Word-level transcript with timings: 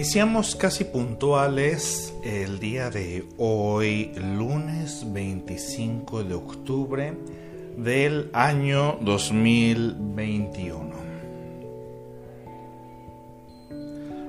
Iniciamos 0.00 0.56
casi 0.56 0.84
puntuales 0.84 2.14
el 2.24 2.58
día 2.58 2.88
de 2.88 3.26
hoy, 3.36 4.12
lunes 4.16 5.04
25 5.12 6.24
de 6.24 6.34
octubre 6.34 7.12
del 7.76 8.30
año 8.32 8.96
2021. 9.02 10.90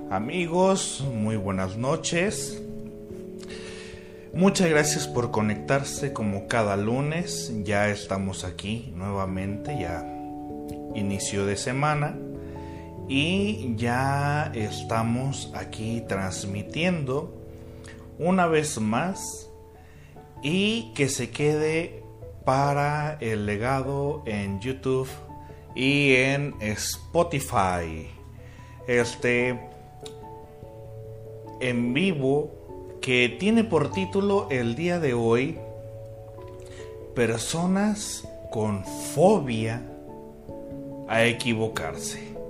Amigos, 0.09 1.05
muy 1.15 1.37
buenas 1.37 1.77
noches. 1.77 2.61
Muchas 4.33 4.69
gracias 4.69 5.07
por 5.07 5.31
conectarse 5.31 6.11
como 6.11 6.49
cada 6.49 6.75
lunes. 6.75 7.49
Ya 7.63 7.87
estamos 7.87 8.43
aquí 8.43 8.91
nuevamente, 8.97 9.77
ya 9.79 10.05
inicio 10.95 11.45
de 11.45 11.55
semana. 11.55 12.17
Y 13.13 13.75
ya 13.75 14.53
estamos 14.55 15.51
aquí 15.53 16.01
transmitiendo 16.07 17.33
una 18.17 18.47
vez 18.47 18.79
más 18.79 19.49
y 20.41 20.93
que 20.93 21.09
se 21.09 21.29
quede 21.29 22.05
para 22.45 23.17
el 23.19 23.45
legado 23.45 24.23
en 24.25 24.61
YouTube 24.61 25.09
y 25.75 26.13
en 26.13 26.55
Spotify. 26.61 28.07
Este 28.87 29.59
en 31.59 31.93
vivo 31.93 32.97
que 33.01 33.27
tiene 33.27 33.65
por 33.65 33.91
título 33.91 34.47
el 34.49 34.73
día 34.75 35.01
de 35.01 35.13
hoy 35.13 35.59
Personas 37.13 38.25
con 38.51 38.85
fobia 38.85 39.85
a 41.09 41.25
equivocarse. 41.25 42.40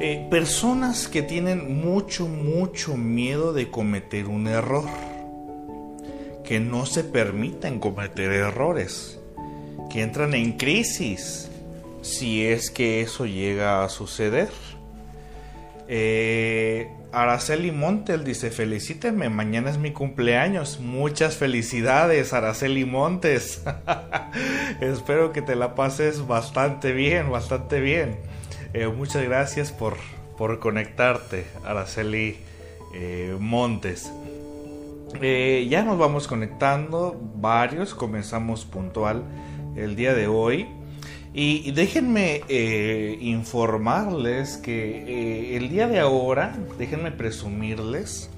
Eh, 0.00 0.26
personas 0.28 1.06
que 1.06 1.22
tienen 1.22 1.80
mucho, 1.80 2.26
mucho 2.26 2.96
miedo 2.96 3.52
de 3.52 3.70
cometer 3.70 4.26
un 4.26 4.48
error. 4.48 4.84
Que 6.44 6.60
no 6.60 6.84
se 6.84 7.04
permiten 7.04 7.78
cometer 7.78 8.32
errores. 8.32 9.20
Que 9.90 10.02
entran 10.02 10.34
en 10.34 10.52
crisis 10.52 11.50
si 12.02 12.44
es 12.44 12.70
que 12.70 13.00
eso 13.00 13.24
llega 13.24 13.84
a 13.84 13.88
suceder. 13.88 14.50
Eh, 15.88 16.90
Araceli 17.12 17.70
Montes 17.70 18.24
dice, 18.24 18.50
felicíteme, 18.50 19.28
mañana 19.28 19.70
es 19.70 19.78
mi 19.78 19.92
cumpleaños. 19.92 20.80
Muchas 20.80 21.36
felicidades, 21.36 22.32
Araceli 22.32 22.84
Montes. 22.84 23.62
Espero 24.80 25.32
que 25.32 25.40
te 25.40 25.54
la 25.54 25.74
pases 25.74 26.26
bastante 26.26 26.92
bien, 26.92 27.30
bastante 27.30 27.80
bien. 27.80 28.18
Eh, 28.76 28.88
muchas 28.88 29.22
gracias 29.22 29.70
por, 29.70 29.94
por 30.36 30.58
conectarte, 30.58 31.46
Araceli 31.64 32.38
eh, 32.92 33.36
Montes. 33.38 34.10
Eh, 35.22 35.68
ya 35.70 35.84
nos 35.84 35.96
vamos 35.96 36.26
conectando, 36.26 37.16
varios, 37.36 37.94
comenzamos 37.94 38.64
puntual 38.64 39.22
el 39.76 39.94
día 39.94 40.12
de 40.12 40.26
hoy. 40.26 40.66
Y 41.32 41.70
déjenme 41.70 42.42
informarles 43.20 44.56
que 44.56 45.56
el 45.56 45.68
día 45.68 45.88
de 45.88 45.98
ahora, 45.98 46.56
déjenme 46.78 47.10
presumirles, 47.10 48.30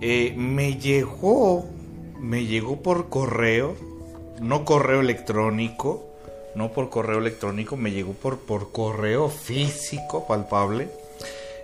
me 0.00 0.76
llegó, 0.76 1.66
me 2.18 2.44
llegó 2.44 2.82
por 2.82 3.08
correo, 3.08 3.74
no 4.38 4.66
correo 4.66 5.00
electrónico, 5.00 6.09
no 6.54 6.72
por 6.72 6.90
correo 6.90 7.18
electrónico, 7.18 7.76
me 7.76 7.92
llegó 7.92 8.12
por, 8.12 8.38
por 8.38 8.72
correo 8.72 9.28
físico 9.28 10.26
palpable, 10.26 10.88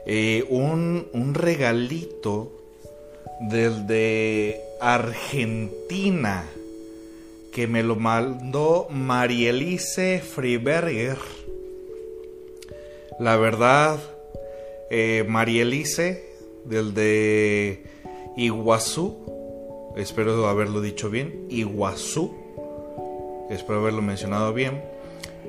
eh, 0.07 0.45
un, 0.49 1.09
un, 1.13 1.35
regalito 1.35 2.53
desde 3.41 4.61
Argentina 4.81 6.45
que 7.53 7.67
me 7.67 7.83
lo 7.83 7.97
mandó 7.97 8.87
Marielice 8.91 10.21
Friberger. 10.21 11.19
La 13.19 13.37
verdad, 13.37 13.99
eh, 14.91 15.25
Marielice, 15.27 16.23
desde 16.65 17.83
Iguazú, 18.37 19.95
espero 19.97 20.47
haberlo 20.47 20.81
dicho 20.81 21.09
bien, 21.09 21.47
Iguazú, 21.49 22.46
espero 23.51 23.81
haberlo 23.81 24.03
mencionado 24.03 24.53
bien, 24.53 24.83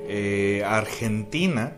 eh, 0.08 0.62
Argentina, 0.64 1.72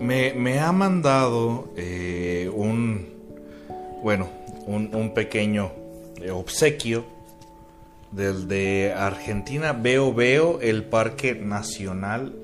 me, 0.00 0.58
ha 0.58 0.72
mandado 0.72 1.68
eh, 1.76 2.50
un, 2.52 3.06
bueno, 4.02 4.28
un, 4.66 5.12
pequeño 5.14 5.70
eh, 6.20 6.30
obsequio 6.30 7.04
desde 8.10 8.92
Argentina. 8.92 9.72
Veo, 9.72 10.12
veo 10.12 10.60
el 10.60 10.82
Parque 10.84 11.34
Nacional 11.34 12.34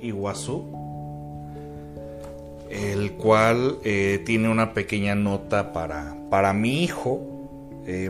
Iguazú, 0.00 0.72
el 2.70 3.12
cual 3.12 3.78
tiene 3.82 4.48
una 4.48 4.72
pequeña 4.72 5.16
nota 5.16 5.72
para, 5.72 6.16
para 6.30 6.52
mi 6.52 6.84
hijo, 6.84 7.26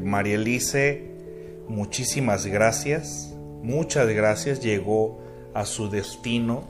María 0.02 0.34
Elise. 0.34 1.17
Muchísimas 1.68 2.46
gracias 2.46 3.28
muchas 3.62 4.08
gracias, 4.08 4.60
llegó 4.60 5.20
a 5.54 5.64
su 5.64 5.88
destino 5.90 6.62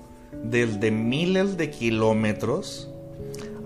desde 0.43 0.91
miles 0.91 1.57
de 1.57 1.71
kilómetros 1.71 2.91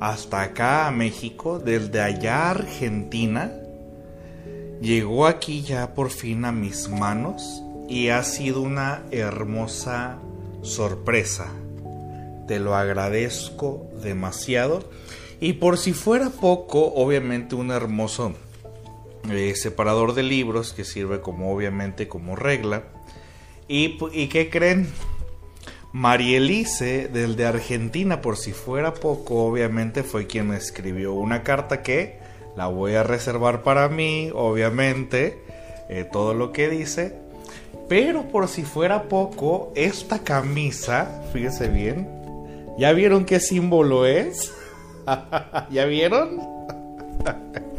hasta 0.00 0.42
acá 0.42 0.86
a 0.86 0.90
México, 0.90 1.58
desde 1.58 2.00
allá 2.00 2.46
a 2.46 2.50
Argentina, 2.50 3.52
llegó 4.80 5.26
aquí 5.26 5.62
ya 5.62 5.94
por 5.94 6.10
fin 6.10 6.44
a 6.44 6.52
mis 6.52 6.88
manos 6.88 7.62
y 7.88 8.08
ha 8.08 8.22
sido 8.24 8.62
una 8.62 9.02
hermosa 9.10 10.18
sorpresa. 10.62 11.52
Te 12.48 12.58
lo 12.58 12.74
agradezco 12.74 13.86
demasiado. 14.02 14.82
Y 15.40 15.54
por 15.54 15.78
si 15.78 15.92
fuera 15.92 16.30
poco, 16.30 16.92
obviamente 16.94 17.54
un 17.54 17.70
hermoso 17.70 18.32
eh, 19.30 19.54
separador 19.54 20.14
de 20.14 20.22
libros 20.22 20.72
que 20.72 20.84
sirve 20.84 21.20
como 21.20 21.52
obviamente 21.52 22.08
como 22.08 22.36
regla 22.36 22.84
¿Y, 23.68 23.98
y 24.12 24.28
qué 24.28 24.50
creen? 24.50 24.88
Marielice, 25.92 27.08
del 27.08 27.36
de 27.36 27.46
Argentina, 27.46 28.20
por 28.20 28.36
si 28.36 28.52
fuera 28.52 28.94
poco, 28.94 29.44
obviamente 29.44 30.02
fue 30.02 30.26
quien 30.26 30.48
me 30.48 30.56
escribió 30.56 31.12
una 31.12 31.42
carta 31.42 31.82
que 31.82 32.18
la 32.56 32.66
voy 32.66 32.94
a 32.94 33.02
reservar 33.02 33.62
para 33.62 33.88
mí, 33.88 34.30
obviamente, 34.34 35.42
eh, 35.88 36.08
todo 36.10 36.34
lo 36.34 36.52
que 36.52 36.68
dice. 36.68 37.14
Pero 37.88 38.28
por 38.28 38.48
si 38.48 38.62
fuera 38.62 39.04
poco, 39.04 39.72
esta 39.74 40.18
camisa, 40.20 41.22
fíjese 41.32 41.68
bien, 41.68 42.08
¿ya 42.78 42.92
vieron 42.92 43.24
qué 43.24 43.38
símbolo 43.38 44.06
es? 44.06 44.52
¿Ya 45.70 45.84
vieron? 45.84 46.40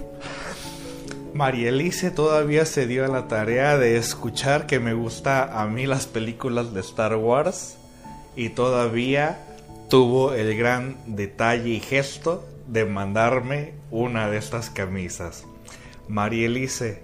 Marielice 1.34 2.12
todavía 2.12 2.64
se 2.66 2.86
dio 2.86 3.06
a 3.06 3.08
la 3.08 3.28
tarea 3.28 3.80
de 3.80 3.98
escuchar 3.98 4.68
que 4.68 4.80
me 4.80 4.94
gusta 4.94 5.60
a 5.60 5.66
mí 5.66 5.88
las 5.88 6.06
películas 6.06 6.76
de 6.76 6.82
Star 6.82 7.16
Wars 7.16 7.76
y 8.36 8.50
todavía 8.50 9.40
tuvo 9.90 10.34
el 10.34 10.56
gran 10.56 10.96
detalle 11.08 11.70
y 11.70 11.80
gesto 11.80 12.48
de 12.68 12.86
mandarme 12.86 13.74
una 13.90 14.30
de 14.30 14.38
estas 14.38 14.70
camisas. 14.70 15.46
Marielice, 16.08 17.02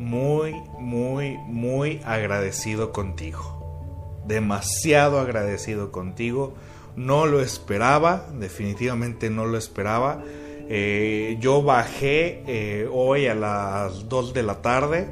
muy, 0.00 0.54
muy, 0.80 1.38
muy 1.46 2.00
agradecido 2.04 2.90
contigo. 2.90 4.20
Demasiado 4.26 5.20
agradecido 5.20 5.92
contigo. 5.92 6.54
No 6.96 7.26
lo 7.26 7.40
esperaba, 7.40 8.26
definitivamente 8.32 9.30
no 9.30 9.46
lo 9.46 9.58
esperaba 9.58 10.24
eh, 10.68 11.36
yo 11.40 11.62
bajé 11.62 12.42
eh, 12.46 12.88
hoy 12.90 13.26
a 13.26 13.34
las 13.34 14.08
2 14.08 14.32
de 14.32 14.42
la 14.42 14.62
tarde 14.62 15.08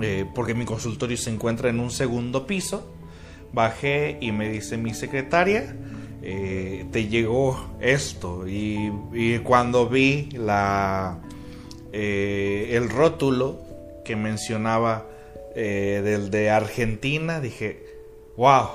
eh, 0.00 0.24
porque 0.34 0.54
mi 0.54 0.64
consultorio 0.64 1.16
se 1.16 1.30
encuentra 1.30 1.68
en 1.68 1.80
un 1.80 1.90
segundo 1.90 2.46
piso. 2.46 2.90
Bajé 3.52 4.18
y 4.20 4.32
me 4.32 4.48
dice 4.48 4.76
mi 4.76 4.94
secretaria, 4.94 5.76
te 6.20 7.06
llegó 7.08 7.76
esto. 7.80 8.48
Y, 8.48 9.38
cuando 9.44 9.88
vi 9.88 10.30
la, 10.32 11.20
el 11.92 12.90
rótulo 12.90 13.60
que 14.04 14.16
mencionaba 14.16 15.06
del 15.54 16.30
de 16.32 16.50
Argentina, 16.50 17.38
dije, 17.38 17.86
wow. 18.36 18.70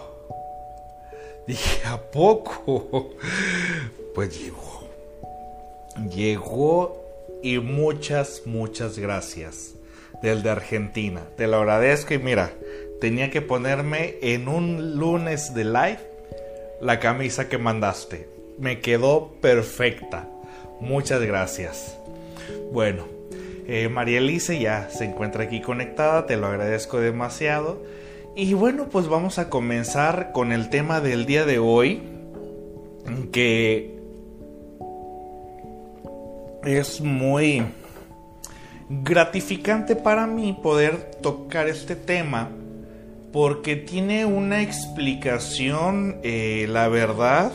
Dije, 1.45 1.85
¿a 1.85 1.97
poco? 1.97 3.15
Pues 4.15 4.37
llegó 4.41 4.78
llegó 6.13 7.03
y 7.41 7.59
muchas, 7.59 8.43
muchas 8.45 8.97
gracias. 8.97 9.75
Del 10.21 10.43
de 10.43 10.49
Argentina. 10.49 11.21
Te 11.37 11.47
lo 11.47 11.57
agradezco 11.57 12.13
y 12.13 12.19
mira, 12.19 12.51
tenía 12.99 13.31
que 13.31 13.41
ponerme 13.41 14.15
en 14.21 14.49
un 14.49 14.97
lunes 14.97 15.53
de 15.53 15.63
live 15.63 15.99
la 16.81 16.99
camisa 16.99 17.47
que 17.47 17.57
mandaste. 17.57 18.27
me 18.57 18.81
quedó 18.81 19.31
perfecta. 19.39 20.27
Muchas 20.81 21.21
gracias. 21.21 21.97
Bueno, 22.73 23.05
eh, 23.67 23.87
María 23.87 24.17
Elise 24.17 24.59
ya 24.59 24.89
se 24.89 25.05
encuentra 25.05 25.43
aquí 25.43 25.61
conectada, 25.61 26.25
te 26.25 26.35
lo 26.35 26.47
agradezco 26.47 26.99
demasiado. 26.99 27.81
Y 28.35 28.53
bueno, 28.53 28.89
pues 28.89 29.07
vamos 29.07 29.39
a 29.39 29.49
comenzar 29.49 30.31
con 30.31 30.51
el 30.51 30.69
tema 30.69 31.01
del 31.01 31.25
día 31.25 31.45
de 31.45 31.59
hoy, 31.59 32.01
que 33.31 33.98
es 36.63 37.01
muy 37.01 37.63
gratificante 38.89 39.95
para 39.95 40.27
mí 40.27 40.57
poder 40.61 41.11
tocar 41.21 41.67
este 41.67 41.95
tema 41.95 42.49
porque 43.31 43.75
tiene 43.75 44.25
una 44.25 44.61
explicación, 44.61 46.17
eh, 46.23 46.65
la 46.69 46.87
verdad, 46.87 47.51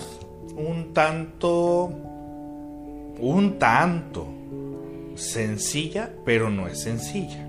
un 0.57 0.93
tanto, 0.95 1.91
un 3.19 3.57
tanto 3.59 4.29
sencilla, 5.17 6.11
pero 6.25 6.51
no 6.51 6.69
es 6.69 6.81
sencilla. 6.81 7.49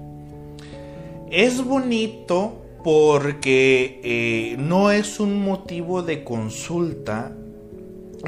Es 1.30 1.64
bonito 1.64 2.66
porque 2.84 4.00
eh, 4.04 4.56
no 4.58 4.92
es 4.92 5.20
un 5.20 5.44
motivo 5.44 6.02
de 6.02 6.24
consulta. 6.24 7.32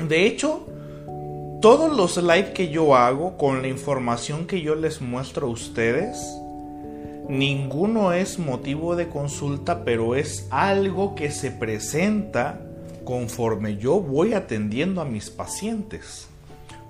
De 0.07 0.25
hecho, 0.25 0.68
todos 1.62 1.95
los 1.95 2.18
live 2.18 2.54
que 2.54 2.69
yo 2.69 2.95
hago 2.95 3.36
con 3.36 3.63
la 3.63 3.68
información 3.68 4.45
que 4.45 4.62
yo 4.62 4.75
les 4.75 5.01
muestro 5.01 5.48
a 5.48 5.50
ustedes, 5.50 6.18
ninguno 7.27 8.13
es 8.13 8.38
motivo 8.38 8.95
de 8.95 9.09
consulta, 9.09 9.83
pero 9.83 10.15
es 10.15 10.48
algo 10.51 11.15
que 11.15 11.31
se 11.31 11.50
presenta 11.50 12.62
conforme 13.04 13.77
yo 13.77 14.00
voy 14.00 14.33
atendiendo 14.33 15.01
a 15.01 15.06
mis 15.06 15.31
pacientes. 15.31 16.27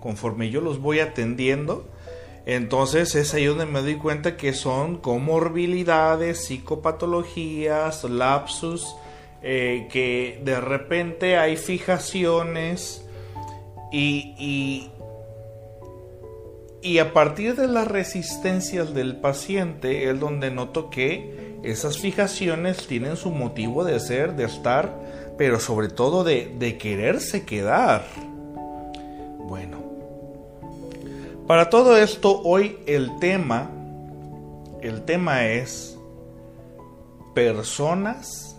Conforme 0.02 0.50
yo 0.50 0.60
los 0.60 0.82
voy 0.82 1.00
atendiendo, 1.00 1.88
entonces 2.46 3.16
es 3.16 3.34
ahí 3.34 3.46
donde 3.46 3.66
me 3.66 3.82
doy 3.82 3.96
cuenta 3.96 4.36
que 4.36 4.54
son 4.54 4.98
comorbilidades, 4.98 6.46
psicopatologías, 6.46 8.04
lapsus, 8.04 8.96
eh, 9.42 9.88
que 9.92 10.42
de 10.44 10.60
repente 10.60 11.38
hay 11.38 11.56
fijaciones 11.56 13.07
y, 13.92 14.36
y, 14.38 14.92
y 16.82 17.00
a 17.00 17.14
partir 17.14 17.56
de 17.56 17.68
las 17.68 17.88
resistencias 17.88 18.94
del 18.94 19.18
paciente 19.18 20.10
es 20.10 20.20
donde 20.20 20.52
noto 20.52 20.90
que 20.90 21.58
esas 21.64 21.98
fijaciones 21.98 22.88
tienen 22.88 23.18
su 23.18 23.32
motivo 23.32 23.84
de 23.84 24.00
ser, 24.00 24.36
de 24.36 24.46
estar, 24.46 24.94
pero 25.38 25.60
sobre 25.60 25.90
todo 25.90 26.24
de, 26.24 26.56
de 26.58 26.78
quererse 26.78 27.46
quedar. 27.46 28.06
Bueno, 29.40 29.78
para 31.48 31.70
todo 31.70 31.98
esto 31.98 32.42
hoy 32.44 32.78
el 32.86 33.18
tema, 33.20 33.70
el 34.82 35.04
tema 35.04 35.46
es 35.46 35.98
personas 37.34 38.58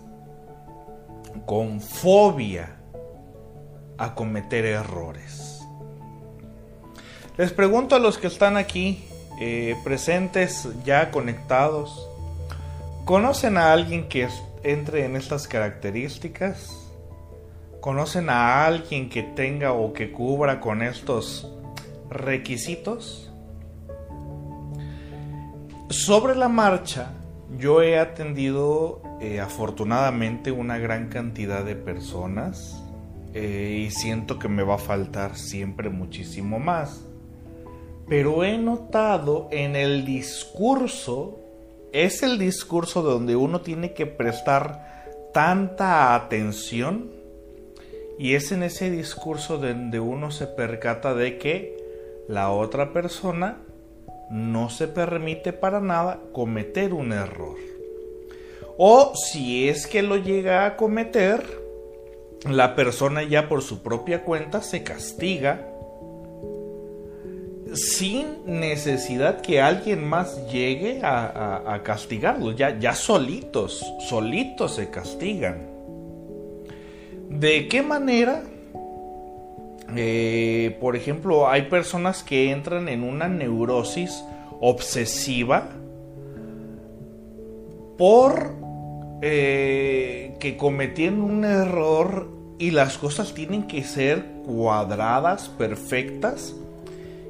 con 1.45 1.81
fobia 1.81 2.78
a 3.99 4.15
cometer 4.15 4.65
errores. 4.65 5.61
Les 7.37 7.53
pregunto 7.53 7.95
a 7.95 7.99
los 7.99 8.17
que 8.17 8.27
están 8.27 8.57
aquí 8.57 9.03
eh, 9.39 9.75
presentes, 9.83 10.67
ya 10.83 11.11
conectados, 11.11 12.09
¿conocen 13.05 13.57
a 13.57 13.71
alguien 13.71 14.07
que 14.09 14.27
entre 14.63 15.05
en 15.05 15.15
estas 15.15 15.47
características? 15.47 16.75
¿Conocen 17.81 18.29
a 18.29 18.65
alguien 18.65 19.09
que 19.09 19.23
tenga 19.23 19.73
o 19.73 19.93
que 19.93 20.11
cubra 20.11 20.59
con 20.59 20.81
estos 20.81 21.49
requisitos? 22.09 23.31
Sobre 25.89 26.35
la 26.35 26.49
marcha, 26.49 27.13
yo 27.57 27.81
he 27.81 27.97
atendido 27.97 29.01
eh, 29.21 29.39
afortunadamente 29.39 30.51
una 30.51 30.77
gran 30.77 31.07
cantidad 31.09 31.63
de 31.63 31.75
personas 31.75 32.78
eh, 33.33 33.85
y 33.85 33.91
siento 33.91 34.39
que 34.39 34.47
me 34.47 34.63
va 34.63 34.75
a 34.75 34.79
faltar 34.79 35.37
siempre 35.37 35.89
muchísimo 35.89 36.59
más 36.59 37.09
pero 38.09 38.43
he 38.43 38.57
notado 38.57 39.47
en 39.51 39.75
el 39.75 40.03
discurso, 40.03 41.39
es 41.93 42.23
el 42.23 42.39
discurso 42.39 43.03
donde 43.03 43.35
uno 43.35 43.61
tiene 43.61 43.93
que 43.93 44.07
prestar 44.07 45.29
tanta 45.31 46.15
atención 46.15 47.11
y 48.17 48.33
es 48.33 48.51
en 48.51 48.63
ese 48.63 48.89
discurso 48.89 49.59
donde 49.59 49.99
uno 49.99 50.31
se 50.31 50.47
percata 50.47 51.13
de 51.13 51.37
que 51.37 51.77
la 52.27 52.49
otra 52.49 52.93
persona 52.93 53.59
no 54.31 54.71
se 54.71 54.87
permite 54.87 55.53
para 55.53 55.79
nada 55.79 56.19
cometer 56.33 56.93
un 56.93 57.13
error. 57.13 57.57
O 58.79 59.13
si 59.15 59.69
es 59.69 59.85
que 59.85 60.01
lo 60.01 60.17
llega 60.17 60.65
a 60.65 60.77
cometer, 60.77 61.43
la 62.47 62.75
persona 62.75 63.23
ya 63.23 63.49
por 63.49 63.61
su 63.61 63.81
propia 63.81 64.23
cuenta 64.23 64.61
se 64.61 64.83
castiga 64.83 65.65
sin 67.73 68.45
necesidad 68.45 69.41
que 69.41 69.61
alguien 69.61 70.07
más 70.07 70.49
llegue 70.51 71.01
a, 71.03 71.81
castigarlos. 71.83 72.55
Ya, 72.55 72.79
ya 72.79 72.93
solitos, 72.93 73.85
solitos 74.07 74.75
se 74.75 74.89
castigan. 74.89 75.67
¿De 77.29 77.67
qué 77.67 77.81
manera? 77.81 78.43
Eh, 79.95 80.77
por 80.79 80.95
ejemplo, 80.95 81.49
hay 81.49 81.63
personas 81.63 82.23
que 82.23 82.51
entran 82.51 82.89
en 82.89 83.03
una 83.03 83.27
neurosis 83.27 84.23
obsesiva 84.59 85.69
por 87.97 88.55
eh, 89.21 90.37
que 90.39 90.55
cometieron 90.55 91.21
un 91.21 91.43
error 91.43 92.29
y 92.57 92.71
las 92.71 92.97
cosas 92.97 93.33
tienen 93.33 93.67
que 93.67 93.83
ser 93.83 94.23
cuadradas, 94.45 95.49
perfectas 95.49 96.55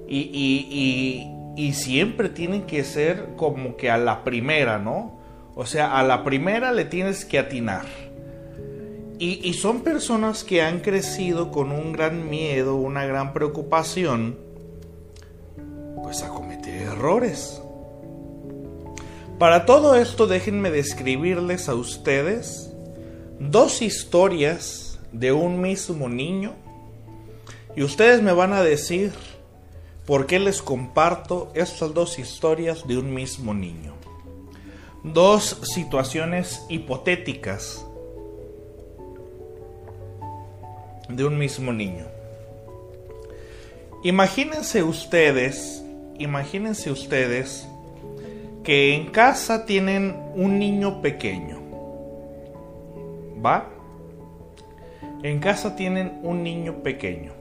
y, 0.08 1.36
siempre 1.74 2.29
tienen 2.29 2.63
que 2.63 2.84
ser 2.84 3.36
como 3.36 3.75
que 3.75 3.89
a 3.89 3.98
la 3.98 4.24
primera, 4.24 4.79
¿no? 4.79 5.19
O 5.55 5.65
sea, 5.65 6.00
a 6.00 6.03
la 6.03 6.24
primera 6.24 6.72
le 6.72 6.86
tienes 6.86 7.25
que 7.25 7.38
atinar. 7.38 7.86
Y, 9.19 9.41
y, 9.48 9.53
son 9.53 9.81
personas 9.81 10.43
que 10.43 10.62
han 10.62 10.79
crecido 10.79 11.51
con 11.51 11.72
un 11.72 11.91
gran 11.91 12.29
miedo, 12.29 12.75
una 12.75 13.05
gran 13.05 13.34
preocupación, 13.34 14.38
pues 16.01 16.24
a 16.24 16.29
cometer 16.29 16.84
errores. 16.84 17.62
Para 19.39 19.65
todo 19.65 19.96
esto 19.96 20.27
déjenme 20.27 20.69
describirles 20.69 21.69
a 21.69 21.75
ustedes 21.75 22.72
dos 23.39 23.81
historias 23.81 25.00
de 25.12 25.31
un 25.31 25.62
mismo 25.62 26.10
niño 26.10 26.53
y 27.75 27.84
ustedes 27.84 28.22
me 28.22 28.34
van 28.34 28.53
a 28.53 28.62
decir 28.62 29.13
¿Por 30.10 30.25
qué 30.25 30.39
les 30.39 30.63
comparto 30.63 31.51
estas 31.53 31.93
dos 31.93 32.17
historias 32.17 32.88
de 32.88 32.98
un 32.98 33.13
mismo 33.13 33.53
niño? 33.53 33.93
Dos 35.03 35.60
situaciones 35.62 36.65
hipotéticas 36.67 37.86
de 41.10 41.25
un 41.25 41.38
mismo 41.38 41.72
niño. 41.72 42.08
Imagínense 44.03 44.81
ustedes, 44.81 45.84
imagínense 46.17 46.89
ustedes 46.89 47.68
que 48.69 48.93
en 48.93 49.07
casa 49.07 49.65
tienen 49.65 50.15
un 50.35 50.59
niño 50.59 51.01
pequeño. 51.01 51.59
¿Va? 53.43 53.67
En 55.23 55.39
casa 55.39 55.75
tienen 55.75 56.19
un 56.21 56.43
niño 56.43 56.83
pequeño. 56.83 57.31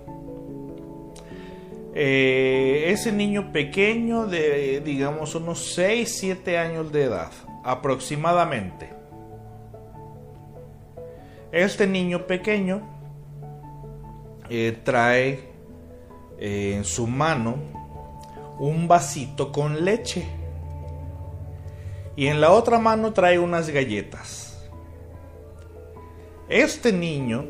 Eh, 1.94 2.85
ese 2.87 3.12
niño 3.12 3.52
pequeño 3.52 4.26
de, 4.26 4.80
digamos, 4.80 5.35
unos 5.35 5.75
6, 5.75 6.16
7 6.18 6.56
años 6.56 6.90
de 6.92 7.04
edad, 7.04 7.30
aproximadamente. 7.62 8.88
Este 11.52 11.87
niño 11.87 12.26
pequeño 12.26 12.80
eh, 14.49 14.78
trae 14.82 15.40
eh, 16.38 16.73
en 16.75 16.85
su 16.85 17.06
mano 17.06 17.56
un 18.58 18.88
vasito 18.88 19.52
con 19.52 19.85
leche 19.85 20.38
y 22.18 22.26
en 22.26 22.40
la 22.40 22.50
otra 22.50 22.80
mano 22.80 23.12
trae 23.12 23.38
unas 23.38 23.70
galletas. 23.70 24.58
Este 26.48 26.92
niño 26.92 27.44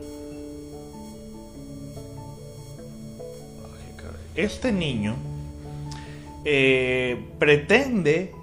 este 4.35 4.71
niño 4.71 5.17
eh, 6.45 7.31
pretende, 7.39 8.35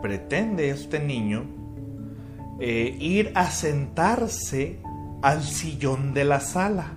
pretende 0.00 0.70
este 0.70 0.98
niño 0.98 1.44
eh, 2.58 2.96
ir 2.98 3.30
a 3.34 3.50
sentarse 3.50 4.78
al 5.20 5.44
sillón 5.44 6.14
de 6.14 6.24
la 6.24 6.40
sala. 6.40 6.94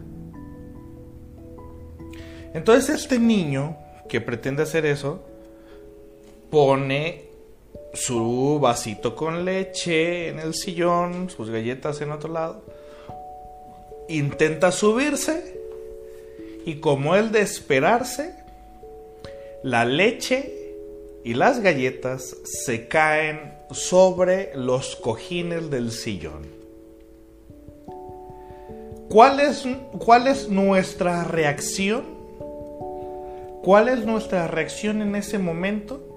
Entonces 2.53 3.01
este 3.01 3.19
niño 3.19 3.75
que 4.07 4.21
pretende 4.21 4.63
hacer 4.63 4.85
eso, 4.85 5.23
pone 6.49 7.26
su 7.93 8.59
vasito 8.61 9.15
con 9.15 9.45
leche 9.45 10.29
en 10.29 10.39
el 10.39 10.53
sillón, 10.53 11.29
sus 11.29 11.49
galletas 11.49 12.01
en 12.01 12.11
otro 12.11 12.31
lado, 12.31 12.61
intenta 14.07 14.71
subirse 14.71 15.59
y 16.65 16.75
como 16.75 17.15
el 17.15 17.31
de 17.31 17.41
esperarse, 17.41 18.35
la 19.63 19.85
leche 19.85 20.73
y 21.23 21.33
las 21.33 21.61
galletas 21.61 22.35
se 22.43 22.87
caen 22.87 23.53
sobre 23.71 24.51
los 24.55 24.95
cojines 24.95 25.69
del 25.69 25.91
sillón. 25.91 26.57
¿Cuál 29.09 29.39
es, 29.39 29.65
cuál 29.99 30.27
es 30.27 30.49
nuestra 30.49 31.23
reacción? 31.23 32.03
¿Cuál 33.63 33.89
es 33.89 34.05
nuestra 34.05 34.47
reacción 34.47 35.01
en 35.01 35.15
ese 35.15 35.39
momento? 35.39 36.16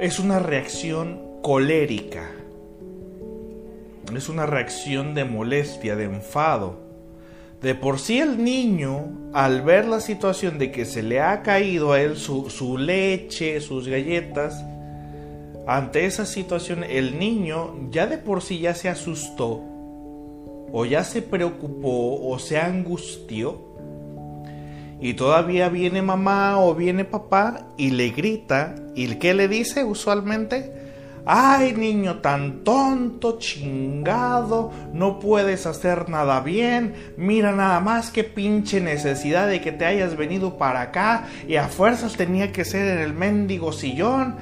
Es 0.00 0.18
una 0.18 0.40
reacción 0.40 1.20
colérica. 1.40 2.30
Es 4.14 4.28
una 4.28 4.44
reacción 4.44 5.14
de 5.14 5.24
molestia, 5.24 5.94
de 5.94 6.04
enfado. 6.04 6.80
De 7.62 7.74
por 7.74 8.00
sí 8.00 8.18
el 8.18 8.42
niño, 8.42 9.30
al 9.32 9.62
ver 9.62 9.86
la 9.86 10.00
situación 10.00 10.58
de 10.58 10.72
que 10.72 10.84
se 10.84 11.02
le 11.02 11.20
ha 11.20 11.42
caído 11.42 11.92
a 11.92 12.00
él 12.00 12.16
su, 12.16 12.50
su 12.50 12.76
leche, 12.76 13.60
sus 13.60 13.86
galletas, 13.88 14.64
ante 15.66 16.06
esa 16.06 16.26
situación 16.26 16.84
el 16.84 17.18
niño 17.18 17.88
ya 17.90 18.06
de 18.06 18.18
por 18.18 18.42
sí 18.42 18.58
ya 18.58 18.74
se 18.74 18.88
asustó 18.88 19.62
o 20.72 20.84
ya 20.84 21.04
se 21.04 21.22
preocupó 21.22 22.28
o 22.28 22.38
se 22.38 22.58
angustió 22.58 23.63
y 25.04 25.12
todavía 25.12 25.68
viene 25.68 26.00
mamá 26.00 26.58
o 26.58 26.74
viene 26.74 27.04
papá 27.04 27.68
y 27.76 27.90
le 27.90 28.08
grita 28.08 28.74
y 28.94 29.16
¿qué 29.16 29.34
le 29.34 29.48
dice 29.48 29.84
usualmente? 29.84 30.72
Ay 31.26 31.74
niño 31.74 32.20
tan 32.22 32.64
tonto, 32.64 33.38
chingado, 33.38 34.72
no 34.94 35.18
puedes 35.18 35.66
hacer 35.66 36.08
nada 36.08 36.40
bien, 36.40 36.94
mira 37.18 37.52
nada 37.52 37.80
más 37.80 38.10
que 38.10 38.24
pinche 38.24 38.80
necesidad 38.80 39.46
de 39.46 39.60
que 39.60 39.72
te 39.72 39.84
hayas 39.84 40.16
venido 40.16 40.56
para 40.56 40.80
acá 40.80 41.28
y 41.46 41.56
a 41.56 41.68
fuerzas 41.68 42.16
tenía 42.16 42.50
que 42.50 42.64
ser 42.64 42.88
en 42.88 43.00
el 43.00 43.12
mendigo 43.12 43.72
sillón. 43.72 44.36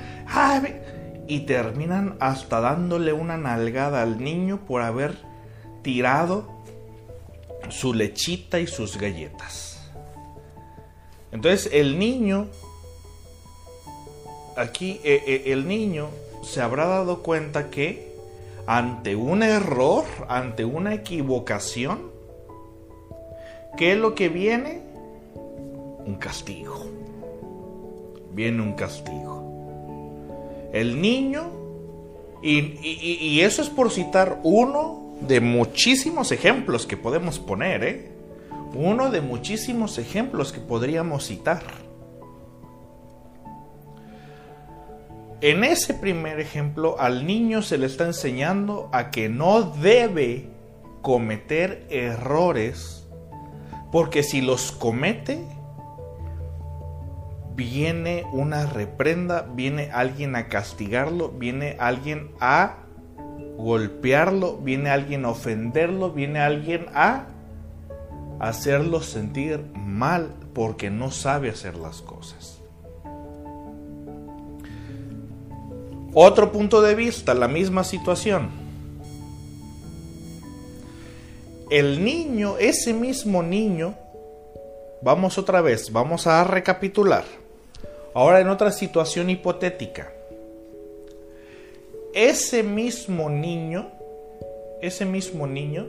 y 1.27 1.41
terminan 1.41 2.15
hasta 2.21 2.61
dándole 2.61 3.13
una 3.13 3.37
nalgada 3.37 4.03
al 4.03 4.23
niño 4.23 4.61
por 4.65 4.83
haber 4.83 5.17
tirado 5.83 6.63
su 7.69 7.95
lechita 7.95 8.61
y 8.61 8.69
sus 8.69 8.97
galletas. 8.97 9.72
Entonces 11.33 11.71
el 11.73 11.99
niño, 11.99 12.49
aquí 14.57 15.01
eh, 15.03 15.23
eh, 15.27 15.43
el 15.47 15.67
niño 15.67 16.11
se 16.43 16.61
habrá 16.61 16.87
dado 16.87 17.23
cuenta 17.23 17.71
que 17.71 18.13
ante 18.67 19.17
un 19.17 19.43
error, 19.43 20.05
ante 20.29 20.65
una 20.65 20.95
equivocación, 20.95 22.11
¿qué 23.77 23.93
es 23.93 23.99
lo 23.99 24.15
que 24.15 24.29
viene? 24.29 24.81
Un 26.05 26.17
castigo. 26.17 26.87
Viene 28.33 28.63
un 28.63 28.75
castigo. 28.75 29.43
El 30.73 31.01
niño, 31.01 31.51
y 32.43 33.41
eso 33.41 33.63
es 33.63 33.69
por 33.69 33.91
citar 33.91 34.41
uno 34.43 35.17
de 35.21 35.41
muchísimos 35.41 36.33
ejemplos 36.33 36.87
que 36.87 36.97
podemos 36.97 37.39
poner, 37.39 37.85
¿eh? 37.85 38.12
Uno 38.75 39.11
de 39.11 39.21
muchísimos 39.21 39.99
ejemplos 39.99 40.53
que 40.53 40.61
podríamos 40.61 41.27
citar. 41.27 41.63
En 45.43 45.65
ese 45.65 45.95
primer 45.95 46.39
ejemplo, 46.39 47.01
al 47.01 47.27
niño 47.27 47.63
se 47.63 47.77
le 47.77 47.87
está 47.87 48.07
enseñando 48.07 48.89
a 48.93 49.11
que 49.11 49.29
no 49.29 49.63
debe 49.63 50.49
cometer 51.03 51.85
errores, 51.91 53.09
porque 53.91 54.23
si 54.23 54.41
los 54.41 54.71
comete, 54.71 55.45
viene 57.57 58.25
una 58.33 58.67
reprenda, 58.67 59.43
viene 59.43 59.91
alguien 59.93 60.37
a 60.37 60.49
castigarlo, 60.49 61.31
viene 61.31 61.77
alguien 61.79 62.31
a 62.41 62.79
golpearlo, 63.59 64.59
viene 64.59 64.91
alguien 64.91 65.25
a 65.25 65.31
ofenderlo, 65.31 66.13
viene 66.13 66.39
alguien 66.39 66.87
a 66.95 67.27
hacerlo 68.43 69.01
sentir 69.01 69.65
mal 69.75 70.35
porque 70.53 70.91
no 70.91 71.11
sabe 71.11 71.49
hacer 71.49 71.77
las 71.77 72.03
cosas. 72.03 72.59
Otro 76.13 76.53
punto 76.53 76.83
de 76.83 76.95
vista, 76.95 77.33
la 77.33 77.49
misma 77.49 77.85
situación. 77.85 78.51
El 81.71 82.05
niño, 82.05 82.59
ese 82.59 82.93
mismo 82.93 83.43
niño, 83.43 83.95
vamos 85.01 85.39
otra 85.39 85.63
vez, 85.63 85.91
vamos 85.91 86.27
a 86.27 86.45
recapitular. 86.45 87.25
Ahora 88.13 88.41
en 88.41 88.49
otra 88.49 88.71
situación 88.71 89.31
hipotética 89.31 90.13
ese 92.15 92.63
mismo 92.63 93.31
niño, 93.31 93.91
ese 94.81 95.07
mismo 95.07 95.47
niño 95.47 95.87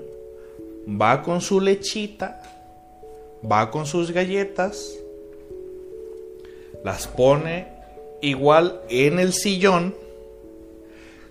va 0.88 1.22
con 1.22 1.42
su 1.42 1.62
lechita, 1.62 2.42
va 3.50 3.72
con 3.72 3.86
sus 3.86 4.12
galletas, 4.12 4.94
las 6.84 7.08
pone 7.08 7.68
igual 8.22 8.82
en 8.90 9.20
el 9.20 9.34
sillón, 9.34 9.96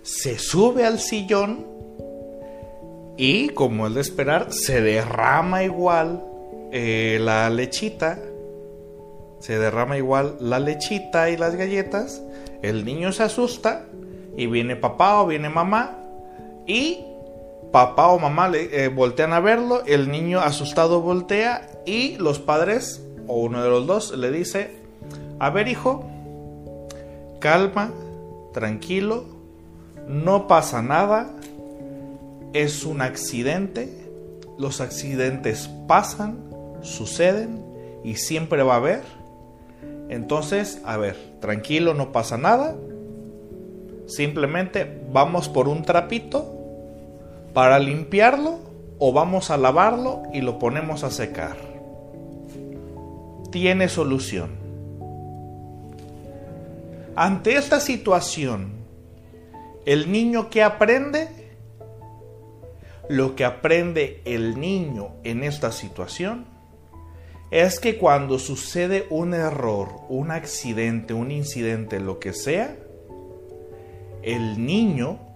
se 0.02 0.38
sube 0.38 0.84
al 0.84 0.98
sillón 0.98 1.66
y, 3.16 3.50
como 3.50 3.86
es 3.86 3.94
de 3.94 4.00
esperar, 4.00 4.52
se 4.52 4.80
derrama 4.80 5.64
igual 5.64 6.24
eh, 6.72 7.18
la 7.20 7.50
lechita, 7.50 8.18
se 9.40 9.58
derrama 9.58 9.98
igual 9.98 10.36
la 10.40 10.58
lechita 10.58 11.30
y 11.30 11.36
las 11.36 11.56
galletas, 11.56 12.22
el 12.62 12.84
niño 12.84 13.12
se 13.12 13.24
asusta 13.24 13.86
y 14.36 14.46
viene 14.46 14.76
papá 14.76 15.20
o 15.20 15.26
viene 15.26 15.48
mamá 15.48 15.98
y 16.66 17.04
papá 17.72 18.08
o 18.08 18.18
mamá 18.18 18.48
le 18.48 18.84
eh, 18.84 18.88
voltean 18.88 19.32
a 19.32 19.40
verlo, 19.40 19.82
el 19.86 20.10
niño 20.10 20.40
asustado 20.40 21.00
voltea 21.00 21.68
y 21.86 22.16
los 22.18 22.38
padres 22.38 23.02
o 23.26 23.40
uno 23.40 23.62
de 23.62 23.70
los 23.70 23.86
dos 23.86 24.16
le 24.16 24.30
dice, 24.30 24.76
a 25.38 25.50
ver 25.50 25.68
hijo, 25.68 26.04
calma, 27.40 27.90
tranquilo, 28.52 29.24
no 30.06 30.46
pasa 30.46 30.82
nada, 30.82 31.30
es 32.52 32.84
un 32.84 33.00
accidente, 33.00 33.88
los 34.58 34.80
accidentes 34.80 35.68
pasan, 35.88 36.38
suceden 36.82 37.64
y 38.04 38.16
siempre 38.16 38.62
va 38.62 38.74
a 38.74 38.76
haber. 38.76 39.02
Entonces, 40.08 40.82
a 40.84 40.98
ver, 40.98 41.16
tranquilo, 41.40 41.94
no 41.94 42.12
pasa 42.12 42.36
nada, 42.36 42.76
Simplemente 44.06 45.00
vamos 45.10 45.48
por 45.48 45.68
un 45.68 45.84
trapito 45.84 46.61
para 47.54 47.78
limpiarlo 47.78 48.58
o 48.98 49.12
vamos 49.12 49.50
a 49.50 49.56
lavarlo 49.56 50.22
y 50.32 50.40
lo 50.40 50.58
ponemos 50.58 51.04
a 51.04 51.10
secar. 51.10 51.56
Tiene 53.50 53.88
solución. 53.88 54.50
Ante 57.14 57.56
esta 57.56 57.80
situación, 57.80 58.72
el 59.84 60.10
niño 60.10 60.48
que 60.48 60.62
aprende, 60.62 61.28
lo 63.08 63.36
que 63.36 63.44
aprende 63.44 64.22
el 64.24 64.58
niño 64.58 65.16
en 65.24 65.42
esta 65.42 65.72
situación 65.72 66.46
es 67.50 67.80
que 67.80 67.98
cuando 67.98 68.38
sucede 68.38 69.06
un 69.10 69.34
error, 69.34 70.00
un 70.08 70.30
accidente, 70.30 71.12
un 71.12 71.30
incidente, 71.30 72.00
lo 72.00 72.18
que 72.18 72.32
sea, 72.32 72.76
el 74.22 74.64
niño 74.64 75.31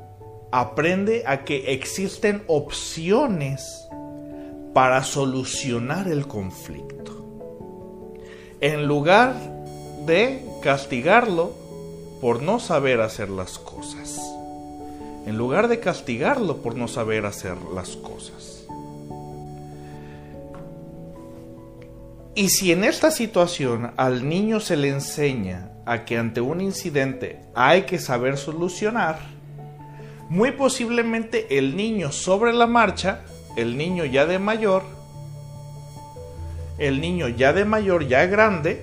aprende 0.59 1.23
a 1.27 1.45
que 1.45 1.75
existen 1.75 2.43
opciones 2.47 3.87
para 4.73 5.05
solucionar 5.05 6.09
el 6.09 6.27
conflicto. 6.27 7.13
En 8.63 8.87
lugar 8.87 9.35
de 10.07 10.43
castigarlo 10.63 11.53
por 12.23 12.43
no 12.43 12.59
saber 12.59 13.03
hacer 13.03 13.29
las 13.29 13.59
cosas. 13.59 14.19
En 15.27 15.37
lugar 15.37 15.69
de 15.69 15.79
castigarlo 15.79 16.57
por 16.63 16.75
no 16.75 16.89
saber 16.89 17.27
hacer 17.27 17.59
las 17.75 17.91
cosas. 17.91 18.67
Y 22.35 22.49
si 22.49 22.73
en 22.73 22.85
esta 22.85 23.11
situación 23.11 23.93
al 23.99 24.27
niño 24.27 24.61
se 24.61 24.79
le 24.79 24.89
enseña 24.89 25.71
a 25.85 26.07
que 26.07 26.17
ante 26.17 26.41
un 26.41 26.63
incidente 26.63 27.43
hay 27.55 27.83
que 27.83 27.99
saber 27.99 28.39
solucionar, 28.39 29.36
muy 30.29 30.53
posiblemente 30.53 31.59
el 31.59 31.77
niño 31.77 32.13
sobre 32.13 32.53
la 32.53 32.67
marcha, 32.67 33.23
el 33.57 33.77
niño 33.77 34.05
ya 34.05 34.27
de 34.27 34.39
mayor, 34.39 34.83
el 36.79 37.01
niño 37.01 37.29
ya 37.29 37.53
de 37.53 37.65
mayor, 37.65 38.07
ya 38.07 38.27
grande, 38.27 38.83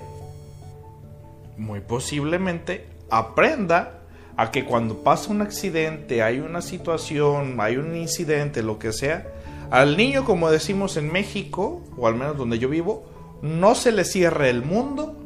muy 1.57 1.81
posiblemente 1.81 2.88
aprenda 3.09 4.00
a 4.35 4.51
que 4.51 4.65
cuando 4.65 5.03
pasa 5.03 5.31
un 5.31 5.41
accidente, 5.41 6.23
hay 6.23 6.39
una 6.39 6.62
situación, 6.62 7.57
hay 7.59 7.77
un 7.77 7.95
incidente, 7.95 8.63
lo 8.63 8.79
que 8.79 8.91
sea, 8.91 9.27
al 9.69 9.97
niño, 9.97 10.25
como 10.25 10.50
decimos 10.50 10.97
en 10.97 11.12
México, 11.12 11.81
o 11.97 12.07
al 12.07 12.15
menos 12.15 12.38
donde 12.38 12.59
yo 12.59 12.69
vivo, 12.69 13.05
no 13.41 13.75
se 13.75 13.91
le 13.91 14.05
cierra 14.05 14.47
el 14.50 14.63
mundo 14.63 15.19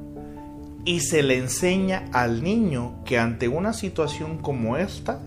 y 0.84 1.02
se 1.02 1.22
le 1.22 1.38
enseña 1.38 2.06
al 2.14 2.44
niño 2.44 3.04
que 3.06 3.20
ante 3.20 3.48
una 3.48 3.74
situación 3.74 4.38
como 4.38 4.78
esta, 4.78 5.20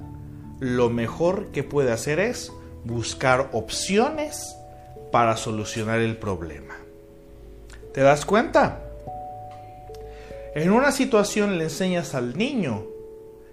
lo 0.61 0.91
mejor 0.91 1.47
que 1.47 1.65
puede 1.65 1.91
hacer 1.91 2.21
es 2.21 2.53
buscar 2.85 3.49
opciones 3.53 4.55
para 5.11 5.37
solucionar 5.37 6.01
el 6.01 6.17
problema. 6.17 6.77
¿Te 7.93 8.03
das 8.03 8.25
cuenta? 8.27 8.83
En 10.55 10.71
una 10.71 10.93
situación 10.93 11.59
le 11.59 11.65
enseñas 11.65 12.15
al 12.15 12.37
niño 12.37 12.85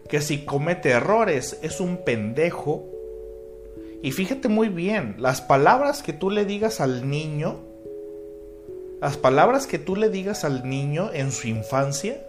que 0.10 0.22
si 0.22 0.46
comete 0.46 0.90
errores 0.90 1.58
es 1.62 1.80
un 1.80 2.04
pendejo. 2.04 2.86
Y 4.04 4.12
fíjate 4.12 4.48
muy 4.48 4.70
bien, 4.70 5.16
las 5.18 5.42
palabras 5.42 6.04
que 6.04 6.14
tú 6.14 6.30
le 6.30 6.46
digas 6.46 6.82
al 6.82 7.10
niño, 7.10 7.60
las 9.02 9.18
palabras 9.18 9.66
que 9.66 9.80
tú 9.80 9.96
le 9.96 10.10
digas 10.10 10.44
al 10.44 10.70
niño 10.70 11.12
en 11.14 11.32
su 11.32 11.48
infancia, 11.48 12.22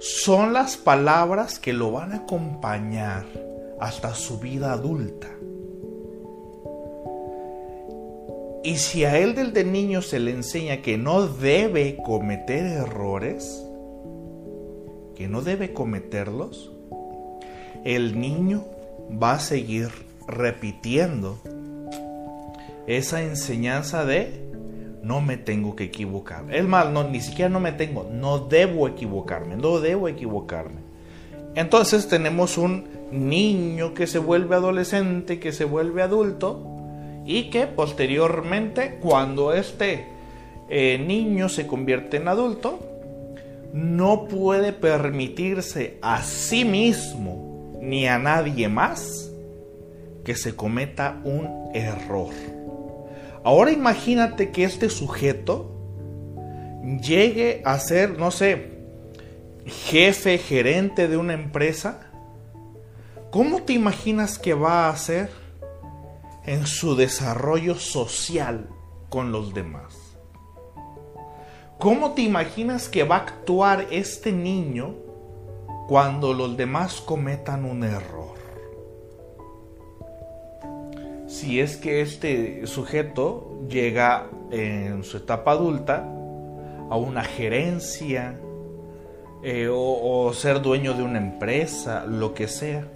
son 0.00 0.52
las 0.52 0.76
palabras 0.76 1.58
que 1.58 1.72
lo 1.72 1.92
van 1.92 2.12
a 2.12 2.16
acompañar 2.16 3.24
hasta 3.80 4.14
su 4.14 4.38
vida 4.38 4.72
adulta. 4.72 5.28
Y 8.64 8.76
si 8.78 9.04
a 9.04 9.18
él 9.18 9.34
desde 9.34 9.62
niño 9.62 10.00
se 10.00 10.18
le 10.18 10.30
enseña 10.30 10.80
que 10.80 10.96
no 10.96 11.26
debe 11.26 11.98
cometer 12.02 12.64
errores, 12.64 13.62
que 15.14 15.28
no 15.28 15.42
debe 15.42 15.74
cometerlos, 15.74 16.72
el 17.84 18.18
niño 18.18 18.64
va 19.10 19.34
a 19.34 19.38
seguir 19.38 19.90
repitiendo 20.26 21.38
esa 22.86 23.22
enseñanza 23.22 24.06
de 24.06 24.44
no 25.02 25.20
me 25.20 25.36
tengo 25.36 25.76
que 25.76 25.84
equivocar. 25.84 26.46
Es 26.50 26.64
más, 26.64 26.90
no, 26.90 27.04
ni 27.04 27.20
siquiera 27.20 27.50
no 27.50 27.60
me 27.60 27.72
tengo, 27.72 28.08
no 28.10 28.38
debo 28.38 28.88
equivocarme, 28.88 29.56
no 29.56 29.78
debo 29.78 30.08
equivocarme. 30.08 30.80
Entonces 31.54 32.08
tenemos 32.08 32.56
un 32.56 32.88
niño 33.14 33.94
que 33.94 34.06
se 34.06 34.18
vuelve 34.18 34.56
adolescente, 34.56 35.38
que 35.38 35.52
se 35.52 35.64
vuelve 35.64 36.02
adulto, 36.02 36.74
y 37.24 37.50
que 37.50 37.66
posteriormente, 37.66 38.98
cuando 39.00 39.54
este 39.54 40.06
eh, 40.68 40.98
niño 40.98 41.48
se 41.48 41.66
convierte 41.66 42.18
en 42.18 42.28
adulto, 42.28 42.80
no 43.72 44.26
puede 44.28 44.72
permitirse 44.72 45.98
a 46.02 46.22
sí 46.22 46.64
mismo 46.64 47.72
ni 47.80 48.06
a 48.06 48.18
nadie 48.18 48.68
más 48.68 49.30
que 50.24 50.34
se 50.34 50.54
cometa 50.54 51.20
un 51.24 51.70
error. 51.74 52.32
Ahora 53.42 53.72
imagínate 53.72 54.50
que 54.50 54.64
este 54.64 54.88
sujeto 54.88 55.70
llegue 57.02 57.62
a 57.64 57.78
ser, 57.78 58.18
no 58.18 58.30
sé, 58.30 58.68
jefe, 59.66 60.38
gerente 60.38 61.08
de 61.08 61.16
una 61.16 61.34
empresa. 61.34 62.10
¿Cómo 63.34 63.64
te 63.64 63.72
imaginas 63.72 64.38
que 64.38 64.54
va 64.54 64.88
a 64.88 64.96
ser? 64.96 65.28
en 66.46 66.66
su 66.66 66.94
desarrollo 66.94 67.74
social 67.74 68.68
con 69.08 69.32
los 69.32 69.52
demás. 69.54 70.16
¿Cómo 71.78 72.12
te 72.12 72.22
imaginas 72.22 72.88
que 72.88 73.02
va 73.02 73.16
a 73.16 73.20
actuar 73.20 73.86
este 73.90 74.30
niño 74.30 74.94
cuando 75.88 76.32
los 76.32 76.56
demás 76.56 77.00
cometan 77.00 77.64
un 77.64 77.82
error? 77.82 78.34
Si 81.26 81.58
es 81.58 81.76
que 81.76 82.02
este 82.02 82.66
sujeto 82.68 83.58
llega 83.68 84.28
en 84.52 85.02
su 85.02 85.16
etapa 85.16 85.52
adulta 85.52 86.04
a 86.88 86.96
una 86.96 87.24
gerencia 87.24 88.38
eh, 89.42 89.68
o 89.68 90.32
ser 90.32 90.62
dueño 90.62 90.94
de 90.94 91.02
una 91.02 91.18
empresa, 91.18 92.04
lo 92.06 92.32
que 92.32 92.46
sea. 92.46 92.93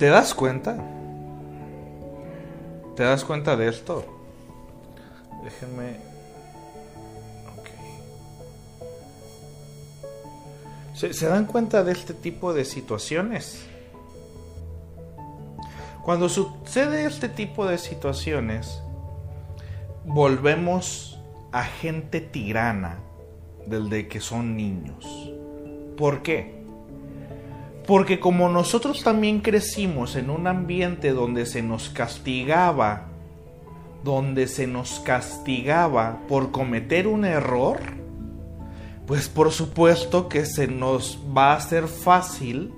¿Te 0.00 0.06
das 0.06 0.32
cuenta? 0.32 0.78
¿Te 2.96 3.02
das 3.02 3.22
cuenta 3.22 3.54
de 3.54 3.68
esto? 3.68 4.02
Déjenme... 5.44 5.96
¿Se, 10.94 11.12
¿Se, 11.12 11.26
dan 11.26 11.44
cuenta 11.44 11.84
de 11.84 11.92
este 11.92 12.14
tipo 12.14 12.54
de 12.54 12.64
situaciones? 12.64 13.66
Cuando 16.02 16.30
sucede 16.30 17.04
este 17.04 17.28
tipo 17.28 17.66
de 17.66 17.76
situaciones, 17.76 18.82
volvemos 20.06 21.20
a 21.52 21.62
gente 21.62 22.22
tirana 22.22 23.00
del 23.66 23.90
de 23.90 24.08
que 24.08 24.20
son 24.20 24.56
niños. 24.56 25.30
¿Por 25.98 26.22
qué? 26.22 26.59
Porque 27.86 28.20
como 28.20 28.48
nosotros 28.48 29.02
también 29.02 29.40
crecimos 29.40 30.16
en 30.16 30.30
un 30.30 30.46
ambiente 30.46 31.10
donde 31.10 31.46
se 31.46 31.62
nos 31.62 31.88
castigaba, 31.88 33.08
donde 34.04 34.46
se 34.46 34.66
nos 34.66 35.00
castigaba 35.00 36.20
por 36.28 36.50
cometer 36.50 37.06
un 37.06 37.24
error, 37.24 37.78
pues 39.06 39.28
por 39.28 39.50
supuesto 39.50 40.28
que 40.28 40.46
se 40.46 40.68
nos 40.68 41.18
va 41.36 41.52
a 41.52 41.56
hacer 41.56 41.88
fácil 41.88 42.72